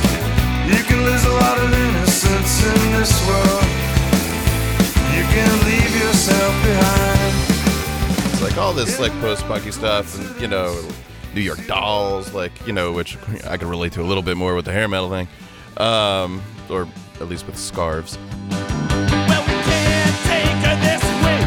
you 0.67 0.83
can 0.85 1.05
lose 1.05 1.25
a 1.25 1.31
lot 1.31 1.59
of 1.59 1.73
innocence 1.73 2.65
in 2.65 2.93
this 2.93 3.27
world. 3.29 3.65
You 5.15 5.23
can 5.31 5.65
leave 5.65 5.97
yourself 6.03 6.53
behind. 6.65 7.35
It's 8.33 8.43
like 8.43 8.59
all 8.59 8.73
this 8.73 8.99
like 8.99 9.13
post-punky 9.21 9.71
stuff, 9.71 10.19
and 10.19 10.41
you 10.41 10.49
know, 10.49 10.77
New 11.35 11.41
York 11.41 11.65
Dolls, 11.67 12.33
like 12.35 12.67
you 12.67 12.73
know, 12.73 12.93
which 12.93 13.17
I 13.47 13.57
can 13.57 13.69
relate 13.69 13.93
to 13.93 14.03
a 14.03 14.07
little 14.07 14.23
bit 14.23 14.37
more 14.37 14.55
with 14.57 14.65
the 14.65 14.73
hair 14.73 14.89
metal 14.89 15.11
thing, 15.11 15.29
um, 15.79 16.43
or 16.69 16.89
at 17.21 17.29
least 17.29 17.47
with 17.47 17.57
scarves. 17.59 18.19
Take 20.25 20.61
her 20.65 20.77
this 20.81 21.05
way, 21.25 21.41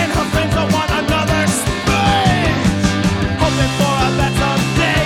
and 0.00 0.10
her 0.12 0.26
friends 0.32 0.54
are 0.54 0.68
one 0.72 0.90
another's 0.90 1.54
slaves. 1.84 2.84
Hoping 3.38 3.72
for 3.78 3.94
a 3.94 4.10
better 4.18 4.52
day, 4.76 5.04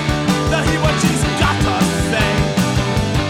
to 0.51 0.59
hear 0.71 0.81
what 0.81 0.95
she's 1.01 1.23
got 1.39 1.57
to 1.67 1.75
say. 2.11 2.31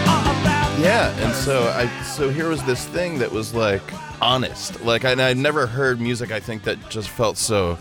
About 0.05 0.79
Yeah, 0.79 1.25
and 1.25 1.33
so 1.35 1.67
I 1.69 1.87
so 2.03 2.29
here 2.29 2.49
was 2.49 2.63
this 2.63 2.85
thing 2.85 3.19
that 3.19 3.31
was 3.31 3.53
like 3.53 3.83
honest, 4.21 4.81
like 4.81 5.05
I, 5.05 5.29
I'd 5.29 5.37
never 5.37 5.67
heard 5.67 5.99
music 5.99 6.31
I 6.31 6.39
think 6.39 6.63
that 6.63 6.89
just 6.89 7.09
felt 7.09 7.37
so 7.37 7.77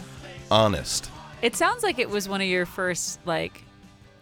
honest. 0.51 1.11
It 1.43 1.55
sounds 1.55 1.83
like 1.83 1.99
it 1.99 2.11
was 2.11 2.29
one 2.29 2.41
of 2.41 2.49
your 2.49 2.67
first 2.67 3.21
like 3.25 3.65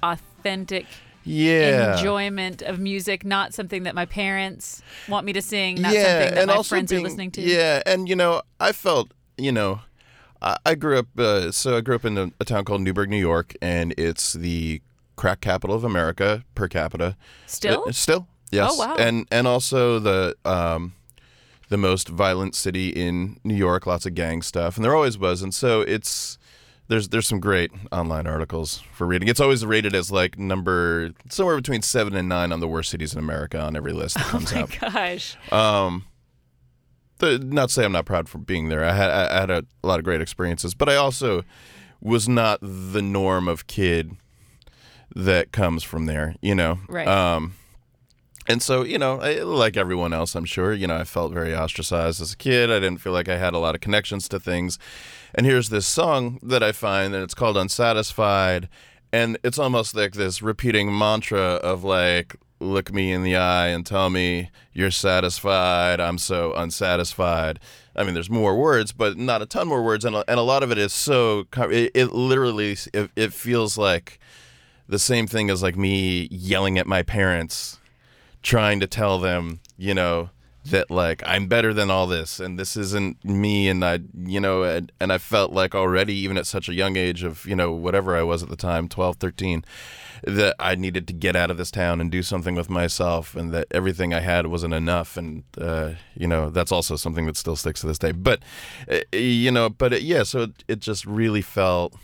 authentic 0.03 0.87
Yeah. 1.27 1.97
enjoyment 1.97 2.63
of 2.63 2.79
music, 2.79 3.25
not 3.25 3.53
something 3.53 3.83
that 3.83 3.95
my 3.95 4.07
parents 4.07 4.81
want 5.09 5.27
me 5.27 5.33
to 5.33 5.43
sing, 5.43 5.83
not 5.83 5.93
yeah, 5.93 6.03
something 6.05 6.35
that 6.35 6.39
and 6.39 6.47
my 6.47 6.63
friends 6.63 6.91
being, 6.91 7.03
are 7.03 7.09
listening 7.09 7.31
to. 7.33 7.43
Yeah, 7.43 7.83
and 7.85 8.09
you 8.09 8.15
know, 8.15 8.43
I 8.61 8.73
felt, 8.73 9.11
you 9.37 9.51
know, 9.51 9.81
I, 10.41 10.57
I 10.65 10.75
grew 10.77 10.99
up. 11.01 11.07
Uh, 11.19 11.51
so 11.51 11.77
I 11.77 11.81
grew 11.81 11.97
up 11.97 12.05
in 12.05 12.17
a, 12.17 12.31
a 12.41 12.45
town 12.45 12.65
called 12.65 12.83
Newburgh, 12.83 13.11
New 13.11 13.19
York, 13.19 13.55
and 13.61 13.93
it's 13.99 14.35
the 14.35 14.81
crack 15.17 15.41
capital 15.41 15.75
of 15.75 15.83
America 15.83 16.45
per 16.55 16.69
capita. 16.69 17.17
Still? 17.47 17.85
Uh, 17.89 17.93
still, 17.93 18.29
yes. 18.53 18.71
Oh, 18.73 18.79
wow. 18.79 18.97
And 18.97 19.27
and 19.33 19.49
also 19.49 19.99
the 19.99 20.37
um, 20.45 20.95
the 21.69 21.77
most 21.77 22.09
violent 22.09 22.55
city 22.55 22.91
in 22.91 23.41
New 23.43 23.57
York. 23.57 23.87
Lots 23.87 24.07
of 24.07 24.15
gang 24.15 24.43
stuff, 24.43 24.77
and 24.77 24.85
there 24.85 24.95
always 24.95 25.19
was. 25.19 25.43
And 25.43 25.53
so 25.53 25.81
it's 25.81 26.39
there's 26.89 27.09
there's 27.09 27.27
some 27.27 27.41
great 27.41 27.71
online 27.93 28.27
articles 28.27 28.83
for 28.93 29.07
reading. 29.07 29.29
It's 29.29 29.41
always 29.41 29.65
rated 29.67 29.95
as 29.95 30.11
like 30.13 30.39
number 30.39 31.11
somewhere 31.31 31.57
between 31.57 31.83
seven 31.83 32.15
and 32.15 32.29
nine 32.29 32.53
on 32.53 32.61
the 32.61 32.69
worst 32.69 32.91
cities 32.91 33.13
in 33.13 33.19
America 33.19 33.61
on 33.61 33.77
every 33.77 33.93
list 33.93 34.17
that 34.17 34.25
comes 34.27 34.53
Oh 34.53 34.57
my 34.57 34.63
out. 34.63 34.77
gosh. 34.81 35.37
Um, 35.53 36.05
the, 37.19 37.39
not 37.39 37.69
to 37.69 37.75
say 37.75 37.85
I'm 37.85 37.93
not 37.93 38.05
proud 38.05 38.29
for 38.29 38.39
being 38.39 38.69
there. 38.69 38.85
I 38.85 38.93
had 38.93 39.11
I 39.11 39.41
had 39.41 39.51
a, 39.51 39.65
lot 39.83 39.99
of 39.99 40.05
great 40.05 40.21
experiences, 40.21 40.75
but 40.75 40.89
I 40.89 40.97
also 40.97 41.43
was 42.01 42.29
not 42.29 42.59
the 42.61 43.01
norm 43.03 43.49
of 43.49 43.67
kid 43.67 44.13
that 45.15 45.51
comes 45.53 45.83
from 45.83 46.07
there. 46.07 46.35
You 46.41 46.55
know, 46.55 46.79
Right. 46.89 47.09
Um, 47.09 47.55
and 48.49 48.63
so 48.63 48.83
you 48.85 48.99
know, 48.99 49.21
I, 49.21 49.41
like 49.43 49.77
everyone 49.77 50.13
else, 50.13 50.35
I'm 50.37 50.45
sure. 50.45 50.73
You 50.73 50.87
know, 50.87 50.97
I 50.97 51.05
felt 51.05 51.33
very 51.33 51.55
ostracized 51.55 52.21
as 52.21 52.33
a 52.33 52.37
kid. 52.37 52.71
I 52.71 52.75
didn't 52.75 52.99
feel 53.01 53.13
like 53.13 53.29
I 53.29 53.39
had 53.39 53.55
a 53.55 53.59
lot 53.59 53.75
of 53.75 53.81
connections 53.81 54.29
to 54.29 54.39
things. 54.39 54.79
And 55.37 55.45
here's 55.45 55.69
this 55.69 55.87
song 55.87 56.41
that 56.43 56.63
I 56.63 56.73
find, 56.73 57.15
and 57.15 57.23
it's 57.23 57.35
called 57.35 57.59
"Unsatisfied." 57.59 58.71
And 59.13 59.39
it's 59.45 59.59
almost 59.59 59.95
like 59.95 60.15
this 60.15 60.43
repeating 60.43 60.97
mantra 60.97 61.39
of 61.41 61.85
like, 61.85 62.37
look 62.59 62.93
me 62.93 63.13
in 63.13 63.23
the 63.23 63.37
eye 63.37 63.69
and 63.69 63.85
tell 63.85 64.11
me 64.11 64.51
you're 64.73 64.91
satisfied. 64.91 66.01
I'm 66.01 66.19
so 66.19 66.55
unsatisfied. 66.55 67.61
I 67.95 68.03
mean, 68.03 68.15
there's 68.15 68.31
more 68.31 68.57
words, 68.57 68.93
but 68.93 69.17
not 69.17 69.43
a 69.43 69.47
ton 69.47 69.69
more 69.69 69.83
words, 69.83 70.05
and 70.05 70.17
a, 70.17 70.25
and 70.29 70.39
a 70.39 70.43
lot 70.43 70.63
of 70.63 70.71
it 70.71 70.79
is 70.79 70.93
so. 70.93 71.47
It, 71.55 71.93
it 71.95 72.13
literally 72.13 72.77
it, 72.95 73.11
it 73.15 73.33
feels 73.33 73.77
like 73.77 74.19
the 74.89 74.99
same 74.99 75.27
thing 75.27 75.51
as 75.51 75.63
like 75.63 75.77
me 75.77 76.29
yelling 76.31 76.79
at 76.79 76.87
my 76.87 77.03
parents, 77.03 77.79
trying 78.43 78.81
to 78.81 78.87
tell 78.87 79.19
them, 79.19 79.61
you 79.77 79.93
know, 79.93 80.31
that 80.71 80.91
like 80.91 81.23
I'm 81.27 81.47
better 81.47 81.73
than 81.73 81.91
all 81.91 82.07
this, 82.07 82.41
and 82.41 82.59
this 82.59 82.77
isn't 82.77 83.25
me, 83.25 83.69
and 83.69 83.85
I, 83.85 84.01
you 84.17 84.41
know, 84.41 84.63
and, 84.63 84.93
and 85.01 85.13
I 85.13 85.19
felt 85.19 85.53
like 85.53 85.75
already, 85.75 86.15
even 86.15 86.37
at 86.37 86.47
such 86.47 86.69
a 86.69 86.75
young 86.75 86.97
age 86.97 87.23
of, 87.23 87.45
you 87.47 87.57
know, 87.57 87.73
whatever 87.73 88.17
I 88.17 88.23
was 88.23 88.43
at 88.43 88.49
the 88.49 88.57
time, 88.57 88.89
12, 88.89 89.17
13, 89.17 89.65
that 90.25 90.57
I 90.59 90.75
needed 90.75 91.07
to 91.09 91.13
get 91.13 91.37
out 91.37 91.51
of 91.51 91.57
this 91.57 91.71
town 91.71 92.01
and 92.01 92.11
do 92.11 92.23
something 92.23 92.55
with 92.55 92.71
myself, 92.71 93.35
and 93.35 93.53
that 93.53 93.67
everything 93.71 94.15
I 94.15 94.21
had 94.21 94.47
wasn't 94.47 94.75
enough, 94.75 95.17
and 95.17 95.45
uh, 95.59 95.93
you 96.15 96.27
know, 96.27 96.51
that's 96.51 96.73
also 96.73 96.97
something 96.97 97.27
that 97.27 97.37
still 97.37 97.57
sticks 97.57 97.81
to 97.81 97.87
this 97.87 97.99
day. 97.99 98.13
But 98.13 98.41
uh, 98.91 99.01
you 99.13 99.51
know, 99.51 99.69
but 99.69 99.93
it, 99.93 100.03
yeah, 100.03 100.23
so 100.23 100.43
it, 100.43 100.65
it 100.69 100.81
just 100.81 101.05
really 101.07 101.43
felt. 101.43 101.95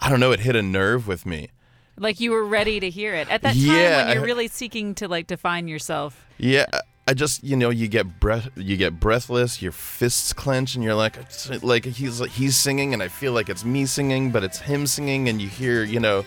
I 0.00 0.08
don't 0.08 0.18
know. 0.18 0.32
It 0.32 0.40
hit 0.40 0.56
a 0.56 0.62
nerve 0.62 1.06
with 1.06 1.24
me. 1.24 1.50
Like 1.98 2.20
you 2.20 2.30
were 2.32 2.44
ready 2.44 2.80
to 2.80 2.90
hear 2.90 3.14
it 3.14 3.28
at 3.30 3.42
that 3.42 3.54
time 3.54 3.62
Yeah, 3.62 4.06
when 4.06 4.16
you're 4.16 4.24
really 4.24 4.48
seeking 4.48 4.94
to 4.96 5.08
like 5.08 5.26
define 5.26 5.68
yourself. 5.68 6.26
Yeah, 6.38 6.66
I 7.06 7.14
just 7.14 7.42
you 7.42 7.56
know 7.56 7.70
you 7.70 7.88
get 7.88 8.20
breath 8.20 8.48
you 8.56 8.76
get 8.76 9.00
breathless, 9.00 9.60
your 9.60 9.72
fists 9.72 10.32
clench, 10.32 10.76
and 10.76 10.84
you're 10.84 10.94
like 10.94 11.18
like 11.62 11.84
he's 11.84 12.20
he's 12.32 12.56
singing, 12.56 12.92
and 12.92 13.02
I 13.02 13.08
feel 13.08 13.32
like 13.32 13.48
it's 13.48 13.64
me 13.64 13.86
singing, 13.86 14.30
but 14.30 14.44
it's 14.44 14.60
him 14.60 14.86
singing, 14.86 15.28
and 15.28 15.40
you 15.40 15.48
hear 15.48 15.82
you 15.82 15.98
know. 15.98 16.24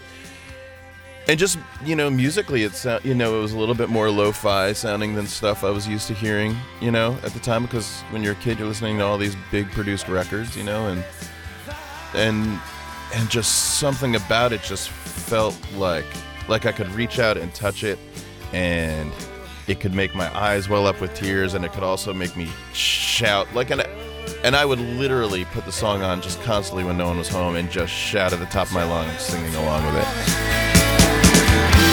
And 1.28 1.40
just 1.40 1.58
you 1.84 1.96
know, 1.96 2.10
musically, 2.10 2.64
it's 2.64 2.86
uh, 2.86 3.00
you 3.04 3.16
know 3.16 3.38
it 3.38 3.42
was 3.42 3.54
a 3.54 3.58
little 3.58 3.74
bit 3.74 3.90
more 3.90 4.12
lo-fi 4.12 4.74
sounding 4.74 5.16
than 5.16 5.28
stuff 5.28 5.64
I 5.64 5.70
was 5.70 5.88
used 5.88 6.08
to 6.08 6.14
hearing, 6.14 6.56
you 6.82 6.92
know, 6.92 7.18
at 7.24 7.32
the 7.32 7.40
time. 7.40 7.64
Because 7.64 8.02
when 8.12 8.22
you're 8.22 8.34
a 8.34 8.38
kid, 8.38 8.60
you're 8.60 8.68
listening 8.68 8.98
to 8.98 9.06
all 9.06 9.18
these 9.18 9.36
big 9.52 9.72
produced 9.72 10.10
records, 10.10 10.58
you 10.58 10.64
know, 10.64 10.88
and 10.88 11.04
and 12.14 12.60
and 13.14 13.30
just 13.30 13.80
something 13.80 14.16
about 14.16 14.52
it 14.52 14.62
just 14.62 14.90
felt 14.90 15.58
like 15.76 16.06
like 16.50 16.66
I 16.66 16.74
could 16.74 16.90
reach 16.90 17.18
out 17.18 17.38
and 17.38 17.54
touch 17.56 17.84
it 17.84 17.98
and 18.52 19.12
it 19.68 19.80
could 19.80 19.94
make 19.94 20.14
my 20.14 20.34
eyes 20.38 20.70
well 20.70 20.88
up 20.88 21.02
with 21.02 21.14
tears 21.14 21.54
and 21.54 21.66
it 21.66 21.72
could 21.74 21.84
also 21.84 22.14
make 22.14 22.36
me 22.38 22.50
shout 22.74 23.48
like 23.54 23.70
an 23.72 23.82
and 24.44 24.56
I 24.56 24.66
would 24.66 24.80
literally 24.80 25.46
put 25.46 25.66
the 25.66 25.72
song 25.72 26.04
on 26.04 26.22
just 26.22 26.42
constantly 26.44 26.84
when 26.84 26.98
no 26.98 27.08
one 27.08 27.18
was 27.18 27.30
home 27.30 27.56
and 27.56 27.70
just 27.72 27.92
shout 27.92 28.34
at 28.34 28.40
the 28.40 28.46
top 28.46 28.68
of 28.68 28.74
my 28.74 28.84
lungs 28.84 29.20
singing 29.20 29.56
along 29.56 29.86
with 29.86 29.96
it. 30.04 31.85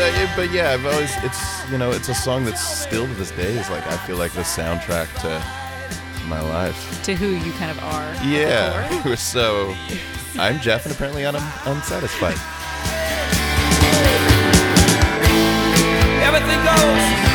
Uh, 0.00 0.22
it, 0.22 0.30
but 0.34 0.50
yeah, 0.50 0.70
I've 0.72 0.86
always 0.86 1.14
it's 1.22 1.70
you 1.70 1.78
know, 1.78 1.90
it's 1.90 2.08
a 2.08 2.14
song 2.14 2.44
that's 2.44 2.66
still 2.66 3.06
to 3.06 3.14
this 3.14 3.30
day 3.32 3.52
is 3.52 3.68
like 3.68 3.86
I 3.86 3.96
feel 4.06 4.16
like 4.16 4.32
the 4.32 4.40
soundtrack 4.40 5.12
to 5.20 6.26
my 6.26 6.40
life. 6.40 7.02
To 7.04 7.14
who 7.14 7.28
you 7.28 7.52
kind 7.52 7.70
of 7.70 7.78
are. 7.80 8.14
Yeah. 8.24 9.14
so 9.16 9.74
I'm 10.38 10.58
Jeff, 10.60 10.86
and 10.86 10.94
apparently 10.94 11.26
I'm 11.26 11.36
unsatisfied. 11.66 12.38
Everything 16.22 16.64
goes, 16.64 17.29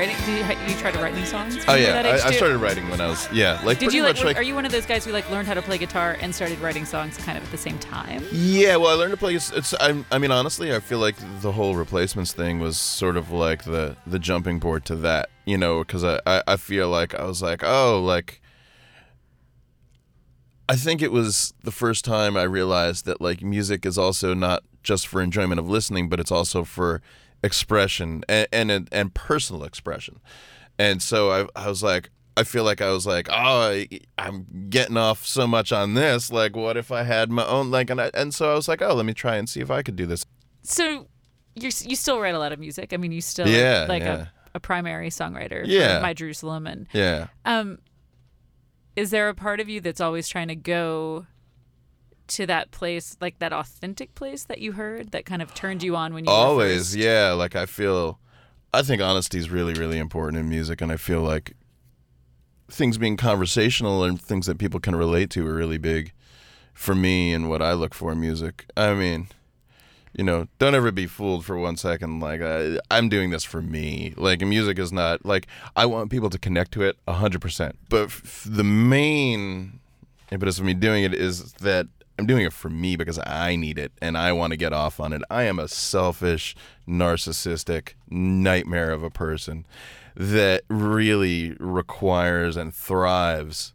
writing? 0.00 0.16
Did 0.24 0.28
you, 0.28 0.72
you 0.74 0.80
try 0.80 0.90
to 0.90 0.98
write 0.98 1.14
new 1.14 1.26
songs? 1.26 1.58
Oh 1.68 1.72
when 1.72 1.80
you 1.80 1.86
were 1.86 1.92
yeah, 1.92 2.02
that 2.02 2.14
age 2.14 2.22
I, 2.24 2.28
I 2.28 2.32
started 2.32 2.56
writing 2.58 2.88
when 2.88 3.00
I 3.00 3.08
was 3.08 3.30
yeah, 3.32 3.60
like 3.64 3.78
Did 3.78 3.92
you 3.92 4.02
like? 4.02 4.22
like 4.24 4.36
Are 4.36 4.42
you 4.42 4.54
one 4.54 4.64
of 4.64 4.72
those 4.72 4.86
guys 4.86 5.04
who 5.04 5.12
like 5.12 5.28
learned 5.30 5.46
how 5.46 5.54
to 5.54 5.62
play 5.62 5.76
guitar 5.76 6.16
and 6.20 6.34
started 6.34 6.58
writing 6.60 6.86
songs 6.86 7.18
kind 7.18 7.36
of 7.36 7.44
at 7.44 7.50
the 7.50 7.58
same 7.58 7.78
time? 7.78 8.24
Yeah, 8.32 8.76
well, 8.76 8.88
I 8.88 8.94
learned 8.94 9.12
to 9.12 9.18
play. 9.18 9.34
It's, 9.34 9.52
it's 9.52 9.74
I'm, 9.78 10.06
I 10.10 10.18
mean, 10.18 10.30
honestly, 10.30 10.74
I 10.74 10.80
feel 10.80 10.98
like 10.98 11.16
the 11.42 11.52
whole 11.52 11.74
replacements 11.74 12.32
thing 12.32 12.60
was 12.60 12.78
sort 12.78 13.16
of 13.16 13.30
like 13.30 13.64
the 13.64 13.96
the 14.06 14.18
jumping 14.18 14.58
board 14.58 14.84
to 14.86 14.96
that, 14.96 15.28
you 15.44 15.58
know, 15.58 15.80
because 15.80 16.02
I, 16.02 16.20
I 16.26 16.42
I 16.46 16.56
feel 16.56 16.88
like 16.88 17.14
I 17.14 17.24
was 17.24 17.42
like, 17.42 17.62
oh, 17.62 18.00
like 18.02 18.40
I 20.68 20.76
think 20.76 21.02
it 21.02 21.12
was 21.12 21.52
the 21.62 21.72
first 21.72 22.06
time 22.06 22.36
I 22.38 22.44
realized 22.44 23.04
that 23.04 23.20
like 23.20 23.42
music 23.42 23.84
is 23.84 23.98
also 23.98 24.32
not 24.32 24.62
just 24.82 25.06
for 25.06 25.20
enjoyment 25.20 25.60
of 25.60 25.68
listening, 25.68 26.08
but 26.08 26.20
it's 26.20 26.32
also 26.32 26.64
for 26.64 27.02
expression 27.42 28.22
and 28.28 28.48
and, 28.52 28.88
and 28.92 29.14
personal 29.14 29.64
expression. 29.64 30.20
And 30.78 31.02
so 31.02 31.30
I 31.30 31.46
I 31.64 31.68
was 31.68 31.82
like. 31.82 32.10
I 32.36 32.44
feel 32.44 32.64
like 32.64 32.80
I 32.80 32.90
was 32.90 33.06
like, 33.06 33.28
oh, 33.28 33.34
I, 33.34 33.88
I'm 34.16 34.46
getting 34.70 34.96
off 34.96 35.26
so 35.26 35.46
much 35.48 35.72
on 35.72 35.92
this. 35.92 36.30
Like, 36.30 36.56
what 36.56 36.76
if 36.78 36.90
I 36.92 37.02
had 37.02 37.28
my 37.30 37.44
own? 37.44 37.70
Like, 37.72 37.90
and 37.90 38.00
I, 38.00 38.10
and 38.14 38.32
so 38.32 38.50
I 38.50 38.54
was 38.54 38.66
like, 38.66 38.80
oh, 38.80 38.94
let 38.94 39.04
me 39.04 39.12
try 39.12 39.36
and 39.36 39.46
see 39.48 39.60
if 39.60 39.70
I 39.70 39.82
could 39.82 39.96
do 39.96 40.06
this. 40.06 40.24
So 40.62 41.08
you 41.54 41.70
you 41.84 41.96
still 41.96 42.18
write 42.20 42.34
a 42.34 42.38
lot 42.38 42.52
of 42.52 42.58
music. 42.58 42.92
I 42.94 42.96
mean, 42.98 43.12
you 43.12 43.20
still 43.20 43.46
Yeah, 43.48 43.84
like 43.88 44.02
yeah. 44.04 44.26
a, 44.54 44.56
a 44.56 44.60
primary 44.60 45.10
songwriter 45.10 45.64
Yeah. 45.66 45.98
My 46.00 46.14
Jerusalem 46.14 46.66
and 46.68 46.86
Yeah. 46.94 47.26
um 47.44 47.78
is 48.96 49.10
there 49.10 49.28
a 49.28 49.34
part 49.34 49.60
of 49.60 49.68
you 49.68 49.80
that's 49.80 50.00
always 50.00 50.26
trying 50.28 50.48
to 50.48 50.56
go 50.56 51.26
to 52.30 52.46
that 52.46 52.70
place 52.70 53.16
like 53.20 53.38
that 53.40 53.52
authentic 53.52 54.14
place 54.14 54.44
that 54.44 54.60
you 54.60 54.72
heard 54.72 55.10
that 55.12 55.26
kind 55.26 55.42
of 55.42 55.54
turned 55.54 55.82
you 55.82 55.96
on 55.96 56.14
when 56.14 56.24
you 56.24 56.30
Always, 56.30 56.94
yeah. 56.96 57.32
Like 57.32 57.56
I 57.56 57.66
feel, 57.66 58.18
I 58.72 58.82
think 58.82 59.02
honesty 59.02 59.38
is 59.38 59.50
really, 59.50 59.74
really 59.74 59.98
important 59.98 60.38
in 60.38 60.48
music, 60.48 60.80
and 60.80 60.90
I 60.92 60.96
feel 60.96 61.22
like 61.22 61.54
things 62.68 62.98
being 62.98 63.16
conversational 63.16 64.04
and 64.04 64.20
things 64.20 64.46
that 64.46 64.58
people 64.58 64.80
can 64.80 64.94
relate 64.94 65.30
to 65.30 65.46
are 65.46 65.54
really 65.54 65.78
big 65.78 66.12
for 66.72 66.94
me 66.94 67.32
and 67.32 67.48
what 67.48 67.60
I 67.60 67.72
look 67.72 67.94
for 67.94 68.12
in 68.12 68.20
music. 68.20 68.64
I 68.76 68.94
mean, 68.94 69.26
you 70.12 70.24
know, 70.24 70.46
don't 70.58 70.74
ever 70.74 70.90
be 70.92 71.06
fooled 71.06 71.44
for 71.44 71.58
one 71.58 71.76
second. 71.76 72.20
Like 72.20 72.40
I, 72.42 72.78
I'm 72.90 73.08
doing 73.08 73.30
this 73.30 73.44
for 73.44 73.60
me. 73.60 74.14
Like 74.16 74.40
music 74.40 74.78
is 74.78 74.92
not 74.92 75.26
like 75.26 75.46
I 75.76 75.86
want 75.86 76.10
people 76.10 76.30
to 76.30 76.38
connect 76.38 76.72
to 76.72 76.82
it 76.82 76.96
hundred 77.08 77.40
percent. 77.40 77.76
But 77.88 78.04
f- 78.04 78.46
the 78.48 78.64
main 78.64 79.80
impetus 80.30 80.58
of 80.58 80.64
me 80.64 80.74
doing 80.74 81.04
it 81.04 81.14
is 81.14 81.52
that 81.54 81.86
I'm 82.20 82.26
doing 82.26 82.44
it 82.44 82.52
for 82.52 82.68
me 82.68 82.96
because 82.96 83.18
I 83.24 83.56
need 83.56 83.78
it 83.78 83.92
and 84.02 84.18
I 84.18 84.32
want 84.32 84.50
to 84.50 84.58
get 84.58 84.74
off 84.74 85.00
on 85.00 85.14
it. 85.14 85.22
I 85.30 85.44
am 85.44 85.58
a 85.58 85.68
selfish, 85.68 86.54
narcissistic 86.86 87.94
nightmare 88.10 88.90
of 88.90 89.02
a 89.02 89.08
person 89.10 89.66
that 90.14 90.64
really 90.68 91.56
requires 91.58 92.58
and 92.58 92.74
thrives 92.74 93.72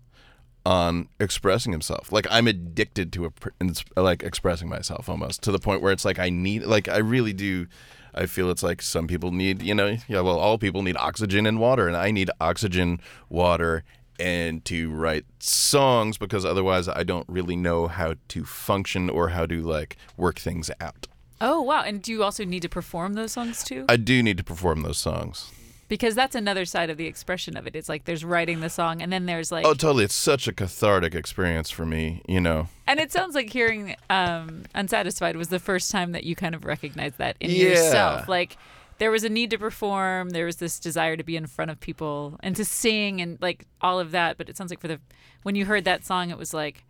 on 0.63 1.10
expressing 1.19 1.71
himself. 1.71 2.12
Like 2.12 2.27
I'm 2.29 2.47
addicted 2.47 3.12
to 3.13 3.25
a, 3.25 4.01
like 4.01 4.21
expressing 4.21 4.69
myself 4.69 5.10
almost 5.10 5.41
to 5.41 5.51
the 5.51 5.60
point 5.60 5.81
where 5.81 5.91
it's 5.91 6.05
like 6.05 6.19
I 6.19 6.29
need 6.29 6.65
like 6.65 6.88
I 6.88 6.97
really 6.97 7.34
do 7.34 7.65
I 8.13 8.27
feel 8.27 8.51
it's 8.51 8.63
like 8.63 8.84
some 8.84 9.08
people 9.08 9.31
need, 9.31 9.63
you 9.63 9.73
know, 9.73 9.97
yeah, 10.08 10.21
well 10.21 10.38
all 10.38 10.60
people 10.60 10.84
need 10.84 10.97
oxygen 10.97 11.47
and 11.47 11.60
water 11.60 11.88
and 11.88 11.97
I 11.97 12.12
need 12.12 12.29
oxygen, 12.39 13.01
water 13.27 13.84
and 14.19 14.63
to 14.65 14.91
write 14.91 15.25
songs 15.39 16.17
because 16.17 16.45
otherwise 16.45 16.88
I 16.88 17.04
don't 17.04 17.28
really 17.30 17.56
know 17.56 17.88
how 17.88 18.15
to 18.30 18.45
function 18.45 19.10
or 19.10 19.30
how 19.30 19.45
to 19.45 19.62
like 19.62 19.97
work 20.17 20.38
things 20.39 20.69
out. 20.80 21.08
Oh 21.41 21.62
wow! 21.62 21.82
And 21.82 22.01
do 22.01 22.12
you 22.12 22.23
also 22.23 22.45
need 22.45 22.62
to 22.62 22.69
perform 22.69 23.13
those 23.13 23.34
songs 23.34 23.63
too? 23.63 23.86
I 23.89 23.97
do 23.97 24.23
need 24.23 24.38
to 24.38 24.43
perform 24.43 24.82
those 24.84 24.97
songs. 24.97 25.51
because 25.88 26.15
that's 26.15 26.34
another 26.34 26.65
side 26.65 26.89
of 26.89 26.97
the 26.97 27.06
expression 27.06 27.56
of 27.56 27.67
it. 27.67 27.75
It's 27.75 27.88
like 27.89 28.06
there's 28.06 28.23
writing 28.25 28.62
the 28.62 28.69
song, 28.69 29.01
and 29.04 29.12
then 29.13 29.25
there's 29.28 29.51
like, 29.51 29.65
Oh, 29.65 29.73
totally. 29.75 30.06
It's 30.06 30.15
such 30.15 30.47
a 30.47 30.54
cathartic 30.54 31.13
experience 31.13 31.69
for 31.69 31.86
me, 31.86 32.21
you 32.28 32.39
know. 32.41 32.69
and 32.88 32.99
it 32.99 33.12
sounds 33.12 33.36
like 33.36 33.49
hearing 33.51 33.95
um, 34.10 34.63
"Unsatisfied" 34.73 35.36
was 35.36 35.49
the 35.49 35.60
first 35.60 35.91
time 35.91 36.13
that 36.13 36.23
you 36.23 36.36
kind 36.36 36.56
of 36.56 36.63
recognized 36.65 37.17
that 37.19 37.36
in 37.41 37.51
Yeah. 37.51 37.67
yourself. 37.67 38.28
Like 38.30 38.58
there 38.97 39.12
was 39.12 39.23
a 39.23 39.29
need 39.29 39.49
to 39.51 39.58
perform, 39.58 40.29
there 40.29 40.45
was 40.45 40.58
this 40.58 40.79
desire 40.79 41.17
to 41.17 41.23
be 41.23 41.36
in 41.36 41.47
front 41.47 41.71
of 41.71 41.79
people 41.79 42.38
and 42.41 42.55
to 42.55 42.65
sing, 42.65 43.21
and 43.21 43.38
like 43.41 43.65
all 43.81 43.99
of 43.99 44.12
that. 44.12 44.38
But 44.38 44.49
it 44.49 44.58
sounds 44.58 44.71
like 44.71 44.79
for 44.79 44.88
the 44.88 44.99
when 45.43 45.55
you 45.55 45.65
heard 45.65 45.86
that 45.86 46.05
song, 46.05 46.29
it 46.29 46.38
was 46.38 46.53
like. 46.53 46.84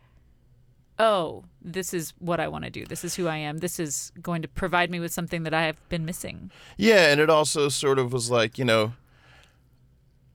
Oh, 0.98 1.44
this 1.62 1.94
is 1.94 2.14
what 2.20 2.40
I 2.40 2.48
want 2.48 2.64
to 2.64 2.70
do. 2.70 2.86
This 2.86 3.04
is 3.04 3.16
who 3.16 3.28
I 3.28 3.36
am. 3.36 3.58
This 3.58 3.82
is 3.82 4.14
going 4.22 4.42
to 4.44 4.48
provide 4.48 4.90
me 4.90 5.02
with 5.02 5.12
something 5.12 5.44
that 5.44 5.54
I 5.54 5.64
have 5.64 5.76
been 5.90 6.06
missing. 6.06 6.52
Yeah, 6.78 7.12
and 7.12 7.20
it 7.20 7.30
also 7.30 7.68
sort 7.68 8.00
of 8.00 8.14
was 8.14 8.32
like, 8.32 8.58
you 8.58 8.64
know, 8.64 8.94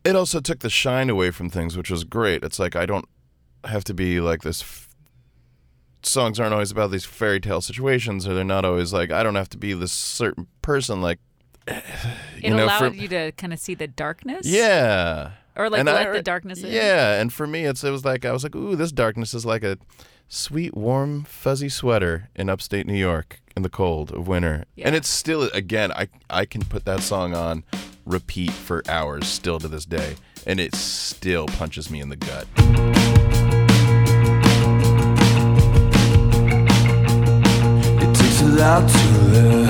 it 0.04 0.14
also 0.14 0.38
took 0.38 0.58
the 0.58 0.68
shine 0.68 1.08
away 1.08 1.30
from 1.30 1.48
things, 1.48 1.78
which 1.78 1.90
was 1.90 2.04
great. 2.04 2.44
It's 2.44 2.58
like 2.58 2.76
I 2.76 2.84
don't 2.84 3.08
have 3.64 3.84
to 3.84 3.94
be 3.94 4.20
like 4.20 4.42
this. 4.42 4.86
Songs 6.02 6.38
aren't 6.38 6.52
always 6.52 6.70
about 6.70 6.90
these 6.90 7.06
fairy 7.06 7.40
tale 7.40 7.62
situations, 7.62 8.28
or 8.28 8.34
they're 8.34 8.44
not 8.44 8.66
always 8.66 8.92
like 8.92 9.10
I 9.10 9.22
don't 9.22 9.36
have 9.36 9.48
to 9.50 9.56
be 9.56 9.72
this 9.72 9.92
certain 9.92 10.46
person. 10.60 11.00
Like, 11.00 11.20
you 11.68 11.74
It 12.42 12.50
know, 12.50 12.64
allowed 12.64 12.78
for, 12.78 12.94
you 12.94 13.08
to 13.08 13.32
kind 13.32 13.52
of 13.52 13.58
see 13.58 13.74
the 13.74 13.86
darkness. 13.86 14.46
yeah, 14.46 15.30
Or, 15.56 15.68
like, 15.70 15.80
And 15.80 15.86
let 15.86 16.08
I- 16.08 16.12
the 16.12 16.22
darkness 16.22 16.62
in. 16.62 16.72
Yeah, 16.72 17.20
and 17.20 17.32
for 17.32 17.46
me, 17.46 17.64
it's 17.64 17.84
it 17.84 17.90
was 17.90 18.04
like 18.04 18.24
I 18.24 18.32
was 18.32 18.42
like, 18.42 18.54
ooh, 18.56 18.76
this 18.76 18.92
darkness 18.92 19.34
is 19.34 19.44
like 19.44 19.62
a 19.64 19.78
sweet, 20.28 20.76
warm, 20.76 21.24
fuzzy 21.24 21.68
sweater 21.68 22.28
in 22.36 22.48
upstate 22.48 22.86
New 22.86 22.94
York 22.98 23.40
in 23.56 23.62
the 23.62 23.68
cold 23.68 24.12
of 24.12 24.28
winter, 24.28 24.64
and 24.78 24.94
it's 24.94 25.08
still 25.08 25.42
again, 25.52 25.90
I 25.92 26.08
I 26.30 26.44
can 26.44 26.62
put 26.64 26.84
that 26.84 27.00
song 27.00 27.34
on 27.34 27.64
repeat 28.06 28.52
for 28.52 28.82
hours 28.88 29.26
still 29.26 29.58
to 29.58 29.66
this 29.68 29.84
day, 29.84 30.14
and 30.46 30.60
it 30.60 30.74
still 30.76 31.46
punches 31.46 31.90
me 31.90 32.00
in 32.00 32.08
the 32.10 32.16
gut. 32.16 32.46
It 38.02 38.14
takes 38.14 38.40
a 38.42 38.46
lot 38.46 38.88
to 38.88 39.06
learn 39.32 39.69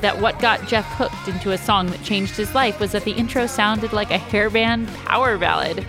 That 0.00 0.20
what 0.20 0.38
got 0.40 0.66
Jeff 0.68 0.84
hooked 0.84 1.28
into 1.28 1.52
a 1.52 1.58
song 1.58 1.86
that 1.88 2.02
changed 2.02 2.36
his 2.36 2.54
life 2.54 2.78
was 2.80 2.92
that 2.92 3.04
the 3.04 3.12
intro 3.12 3.46
sounded 3.46 3.92
like 3.92 4.10
a 4.10 4.18
hairband 4.18 4.94
power 5.04 5.38
ballad. 5.38 5.86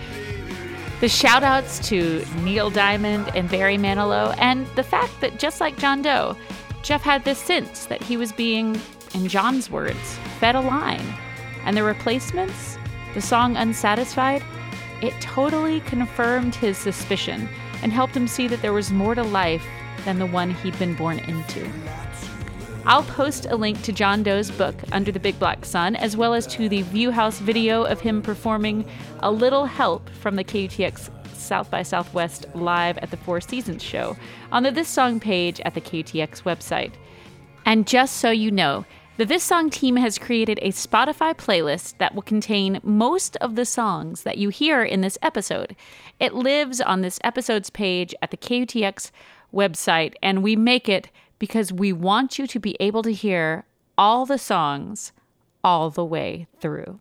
The 1.00 1.08
shout 1.08 1.44
outs 1.44 1.78
to 1.90 2.24
Neil 2.42 2.70
Diamond 2.70 3.30
and 3.36 3.48
Barry 3.48 3.76
Manilow, 3.76 4.34
and 4.38 4.66
the 4.74 4.82
fact 4.82 5.20
that 5.20 5.38
just 5.38 5.60
like 5.60 5.78
John 5.78 6.02
Doe, 6.02 6.36
Jeff 6.82 7.02
had 7.02 7.24
this 7.24 7.38
sense 7.38 7.86
that 7.86 8.02
he 8.02 8.16
was 8.16 8.32
being, 8.32 8.80
in 9.14 9.28
John's 9.28 9.70
words, 9.70 10.18
fed 10.40 10.56
a 10.56 10.60
line. 10.60 11.06
And 11.64 11.76
the 11.76 11.84
replacements, 11.84 12.78
the 13.14 13.20
song 13.20 13.56
Unsatisfied, 13.56 14.42
it 15.02 15.12
totally 15.20 15.80
confirmed 15.80 16.54
his 16.54 16.76
suspicion 16.76 17.48
and 17.82 17.92
helped 17.92 18.16
him 18.16 18.26
see 18.26 18.48
that 18.48 18.62
there 18.62 18.72
was 18.72 18.90
more 18.90 19.14
to 19.14 19.22
life 19.22 19.64
than 20.04 20.18
the 20.18 20.26
one 20.26 20.50
he'd 20.50 20.78
been 20.78 20.94
born 20.94 21.18
into. 21.20 21.70
I'll 22.88 23.02
post 23.02 23.44
a 23.50 23.54
link 23.54 23.82
to 23.82 23.92
John 23.92 24.22
Doe's 24.22 24.50
book, 24.50 24.74
Under 24.92 25.12
the 25.12 25.20
Big 25.20 25.38
Black 25.38 25.66
Sun, 25.66 25.94
as 25.96 26.16
well 26.16 26.32
as 26.32 26.46
to 26.46 26.70
the 26.70 26.84
VuHaus 26.84 27.38
video 27.38 27.82
of 27.82 28.00
him 28.00 28.22
performing 28.22 28.86
A 29.20 29.30
Little 29.30 29.66
Help 29.66 30.08
from 30.08 30.36
the 30.36 30.42
KUTX 30.42 31.10
South 31.36 31.70
by 31.70 31.82
Southwest 31.82 32.46
live 32.54 32.96
at 32.98 33.10
the 33.10 33.18
Four 33.18 33.42
Seasons 33.42 33.82
show 33.82 34.16
on 34.50 34.62
the 34.62 34.70
This 34.70 34.88
Song 34.88 35.20
page 35.20 35.60
at 35.66 35.74
the 35.74 35.82
KUTX 35.82 36.44
website. 36.44 36.94
And 37.66 37.86
just 37.86 38.16
so 38.16 38.30
you 38.30 38.50
know, 38.50 38.86
The 39.18 39.26
This 39.26 39.44
Song 39.44 39.68
team 39.68 39.96
has 39.96 40.16
created 40.16 40.58
a 40.62 40.72
Spotify 40.72 41.34
playlist 41.34 41.98
that 41.98 42.14
will 42.14 42.22
contain 42.22 42.80
most 42.82 43.36
of 43.36 43.54
the 43.54 43.66
songs 43.66 44.22
that 44.22 44.38
you 44.38 44.48
hear 44.48 44.82
in 44.82 45.02
this 45.02 45.18
episode. 45.20 45.76
It 46.18 46.32
lives 46.32 46.80
on 46.80 47.02
this 47.02 47.18
episode's 47.22 47.68
page 47.68 48.14
at 48.22 48.30
the 48.30 48.38
KUTX 48.38 49.10
website, 49.52 50.14
and 50.22 50.42
we 50.42 50.56
make 50.56 50.88
it 50.88 51.10
because 51.38 51.72
we 51.72 51.92
want 51.92 52.38
you 52.38 52.46
to 52.46 52.58
be 52.58 52.76
able 52.80 53.02
to 53.02 53.12
hear 53.12 53.64
all 53.96 54.26
the 54.26 54.38
songs 54.38 55.12
all 55.64 55.90
the 55.90 56.04
way 56.04 56.46
through. 56.60 57.00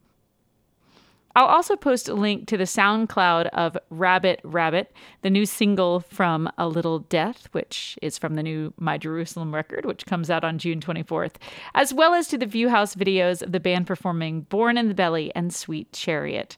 I'll 1.37 1.45
also 1.45 1.75
post 1.75 2.09
a 2.09 2.15
link 2.15 2.47
to 2.47 2.57
the 2.57 2.63
SoundCloud 2.63 3.49
of 3.49 3.77
Rabbit 3.91 4.39
Rabbit, 4.43 4.91
the 5.21 5.29
new 5.29 5.45
single 5.45 5.99
from 5.99 6.49
A 6.57 6.67
Little 6.67 6.97
Death, 6.97 7.47
which 7.51 7.95
is 8.01 8.17
from 8.17 8.33
the 8.33 8.41
new 8.41 8.73
My 8.79 8.97
Jerusalem 8.97 9.53
record, 9.53 9.85
which 9.85 10.07
comes 10.07 10.31
out 10.31 10.43
on 10.43 10.57
June 10.57 10.79
24th, 10.79 11.35
as 11.75 11.93
well 11.93 12.15
as 12.15 12.27
to 12.29 12.39
the 12.39 12.47
VuHaus 12.47 12.95
videos 12.95 13.43
of 13.43 13.51
the 13.51 13.59
band 13.59 13.85
performing 13.85 14.41
Born 14.41 14.79
in 14.79 14.87
the 14.87 14.95
Belly 14.95 15.31
and 15.35 15.53
Sweet 15.53 15.91
Chariot. 15.91 16.57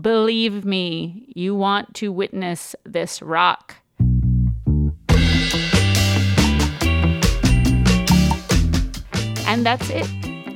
Believe 0.00 0.64
me, 0.64 1.24
you 1.34 1.56
want 1.56 1.92
to 1.96 2.12
witness 2.12 2.76
this 2.84 3.20
rock. 3.22 3.81
And 9.52 9.66
that's 9.66 9.90
it. 9.90 10.08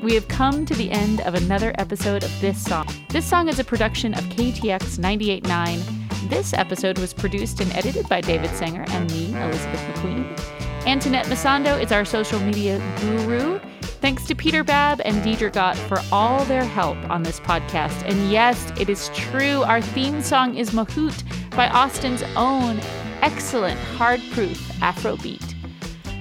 We 0.03 0.15
have 0.15 0.27
come 0.27 0.65
to 0.65 0.73
the 0.73 0.91
end 0.91 1.21
of 1.21 1.35
another 1.35 1.75
episode 1.77 2.25
of 2.25 2.41
This 2.41 2.65
Song. 2.65 2.89
This 3.11 3.27
song 3.27 3.51
is 3.51 3.59
a 3.59 3.65
production 3.65 4.15
of 4.15 4.25
KUTX 4.25 4.99
98.9. 4.99 6.31
This 6.31 6.55
episode 6.55 6.99
was 6.99 7.13
produced 7.13 7.61
and 7.61 7.71
edited 7.75 8.09
by 8.09 8.23
David 8.23 8.49
Sanger 8.53 8.87
and 8.89 9.13
me, 9.13 9.35
Elizabeth 9.39 9.81
McQueen. 9.81 10.87
Antoinette 10.87 11.27
Masando 11.27 11.79
is 11.79 11.93
our 11.93 12.07
social 12.07 12.41
media 12.41 12.79
guru. 13.03 13.59
Thanks 14.01 14.27
to 14.29 14.35
Peter 14.35 14.65
Babb 14.65 15.03
and 15.05 15.17
Deidre 15.17 15.53
Gott 15.53 15.77
for 15.77 16.01
all 16.11 16.43
their 16.47 16.65
help 16.65 16.97
on 17.11 17.23
this 17.23 17.39
podcast. 17.39 18.03
And 18.05 18.31
yes, 18.31 18.73
it 18.81 18.89
is 18.89 19.11
true, 19.13 19.63
our 19.65 19.83
theme 19.83 20.23
song 20.23 20.57
is 20.57 20.71
Mahout 20.71 21.23
by 21.51 21.69
Austin's 21.69 22.23
own 22.35 22.81
excellent 23.21 23.79
hard 23.79 24.23
proof 24.33 24.57
Afrobeat. 24.81 25.46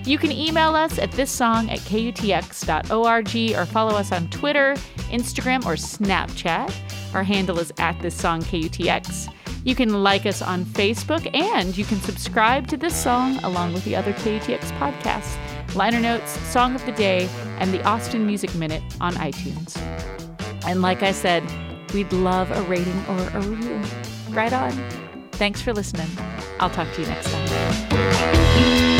You 0.05 0.19
can 0.19 0.31
email 0.31 0.75
us 0.75 0.99
at 0.99 1.11
this 1.11 1.31
song 1.31 1.69
at 1.71 1.79
kutx.org 1.79 3.57
or 3.57 3.65
follow 3.65 3.95
us 3.95 4.11
on 4.11 4.29
Twitter, 4.29 4.75
Instagram, 5.09 5.65
or 5.65 5.73
Snapchat. 5.73 6.73
Our 7.15 7.23
handle 7.23 7.59
is 7.59 7.73
at 7.79 7.99
this 8.01 8.15
song 8.15 8.41
KUTX. 8.43 9.33
You 9.63 9.73
can 9.73 10.03
like 10.03 10.27
us 10.27 10.43
on 10.43 10.63
Facebook 10.63 11.27
and 11.33 11.75
you 11.75 11.85
can 11.85 11.99
subscribe 12.01 12.67
to 12.67 12.77
this 12.77 12.95
song 12.95 13.37
along 13.43 13.73
with 13.73 13.83
the 13.83 13.95
other 13.95 14.13
KUTX 14.13 14.59
podcasts, 14.77 15.35
liner 15.73 15.99
notes, 15.99 16.31
song 16.51 16.75
of 16.75 16.85
the 16.85 16.91
day, 16.91 17.27
and 17.57 17.73
the 17.73 17.83
Austin 17.83 18.27
Music 18.27 18.53
Minute 18.53 18.83
on 19.01 19.15
iTunes. 19.15 19.75
And 20.67 20.83
like 20.83 21.01
I 21.01 21.13
said, 21.13 21.43
we'd 21.95 22.13
love 22.13 22.51
a 22.51 22.61
rating 22.63 23.03
or 23.07 23.19
a 23.29 23.41
review. 23.41 23.81
Right 24.29 24.53
on. 24.53 24.71
Thanks 25.31 25.61
for 25.61 25.73
listening. 25.73 26.09
I'll 26.59 26.69
talk 26.69 26.91
to 26.93 27.01
you 27.01 27.07
next 27.07 27.31
time. 27.31 28.94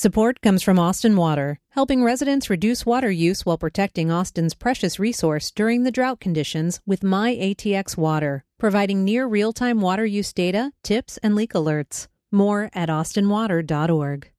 Support 0.00 0.40
comes 0.40 0.62
from 0.62 0.78
Austin 0.78 1.14
Water, 1.14 1.58
helping 1.72 2.02
residents 2.02 2.48
reduce 2.48 2.86
water 2.86 3.10
use 3.10 3.44
while 3.44 3.58
protecting 3.58 4.10
Austin's 4.10 4.54
precious 4.54 4.98
resource 4.98 5.50
during 5.50 5.82
the 5.82 5.90
drought 5.90 6.20
conditions 6.20 6.80
with 6.86 7.04
My 7.04 7.34
ATX 7.34 7.98
Water, 7.98 8.46
providing 8.58 9.04
near 9.04 9.26
real 9.26 9.52
time 9.52 9.82
water 9.82 10.06
use 10.06 10.32
data, 10.32 10.72
tips, 10.82 11.18
and 11.18 11.34
leak 11.34 11.52
alerts. 11.52 12.08
More 12.32 12.70
at 12.72 12.88
austinwater.org. 12.88 14.30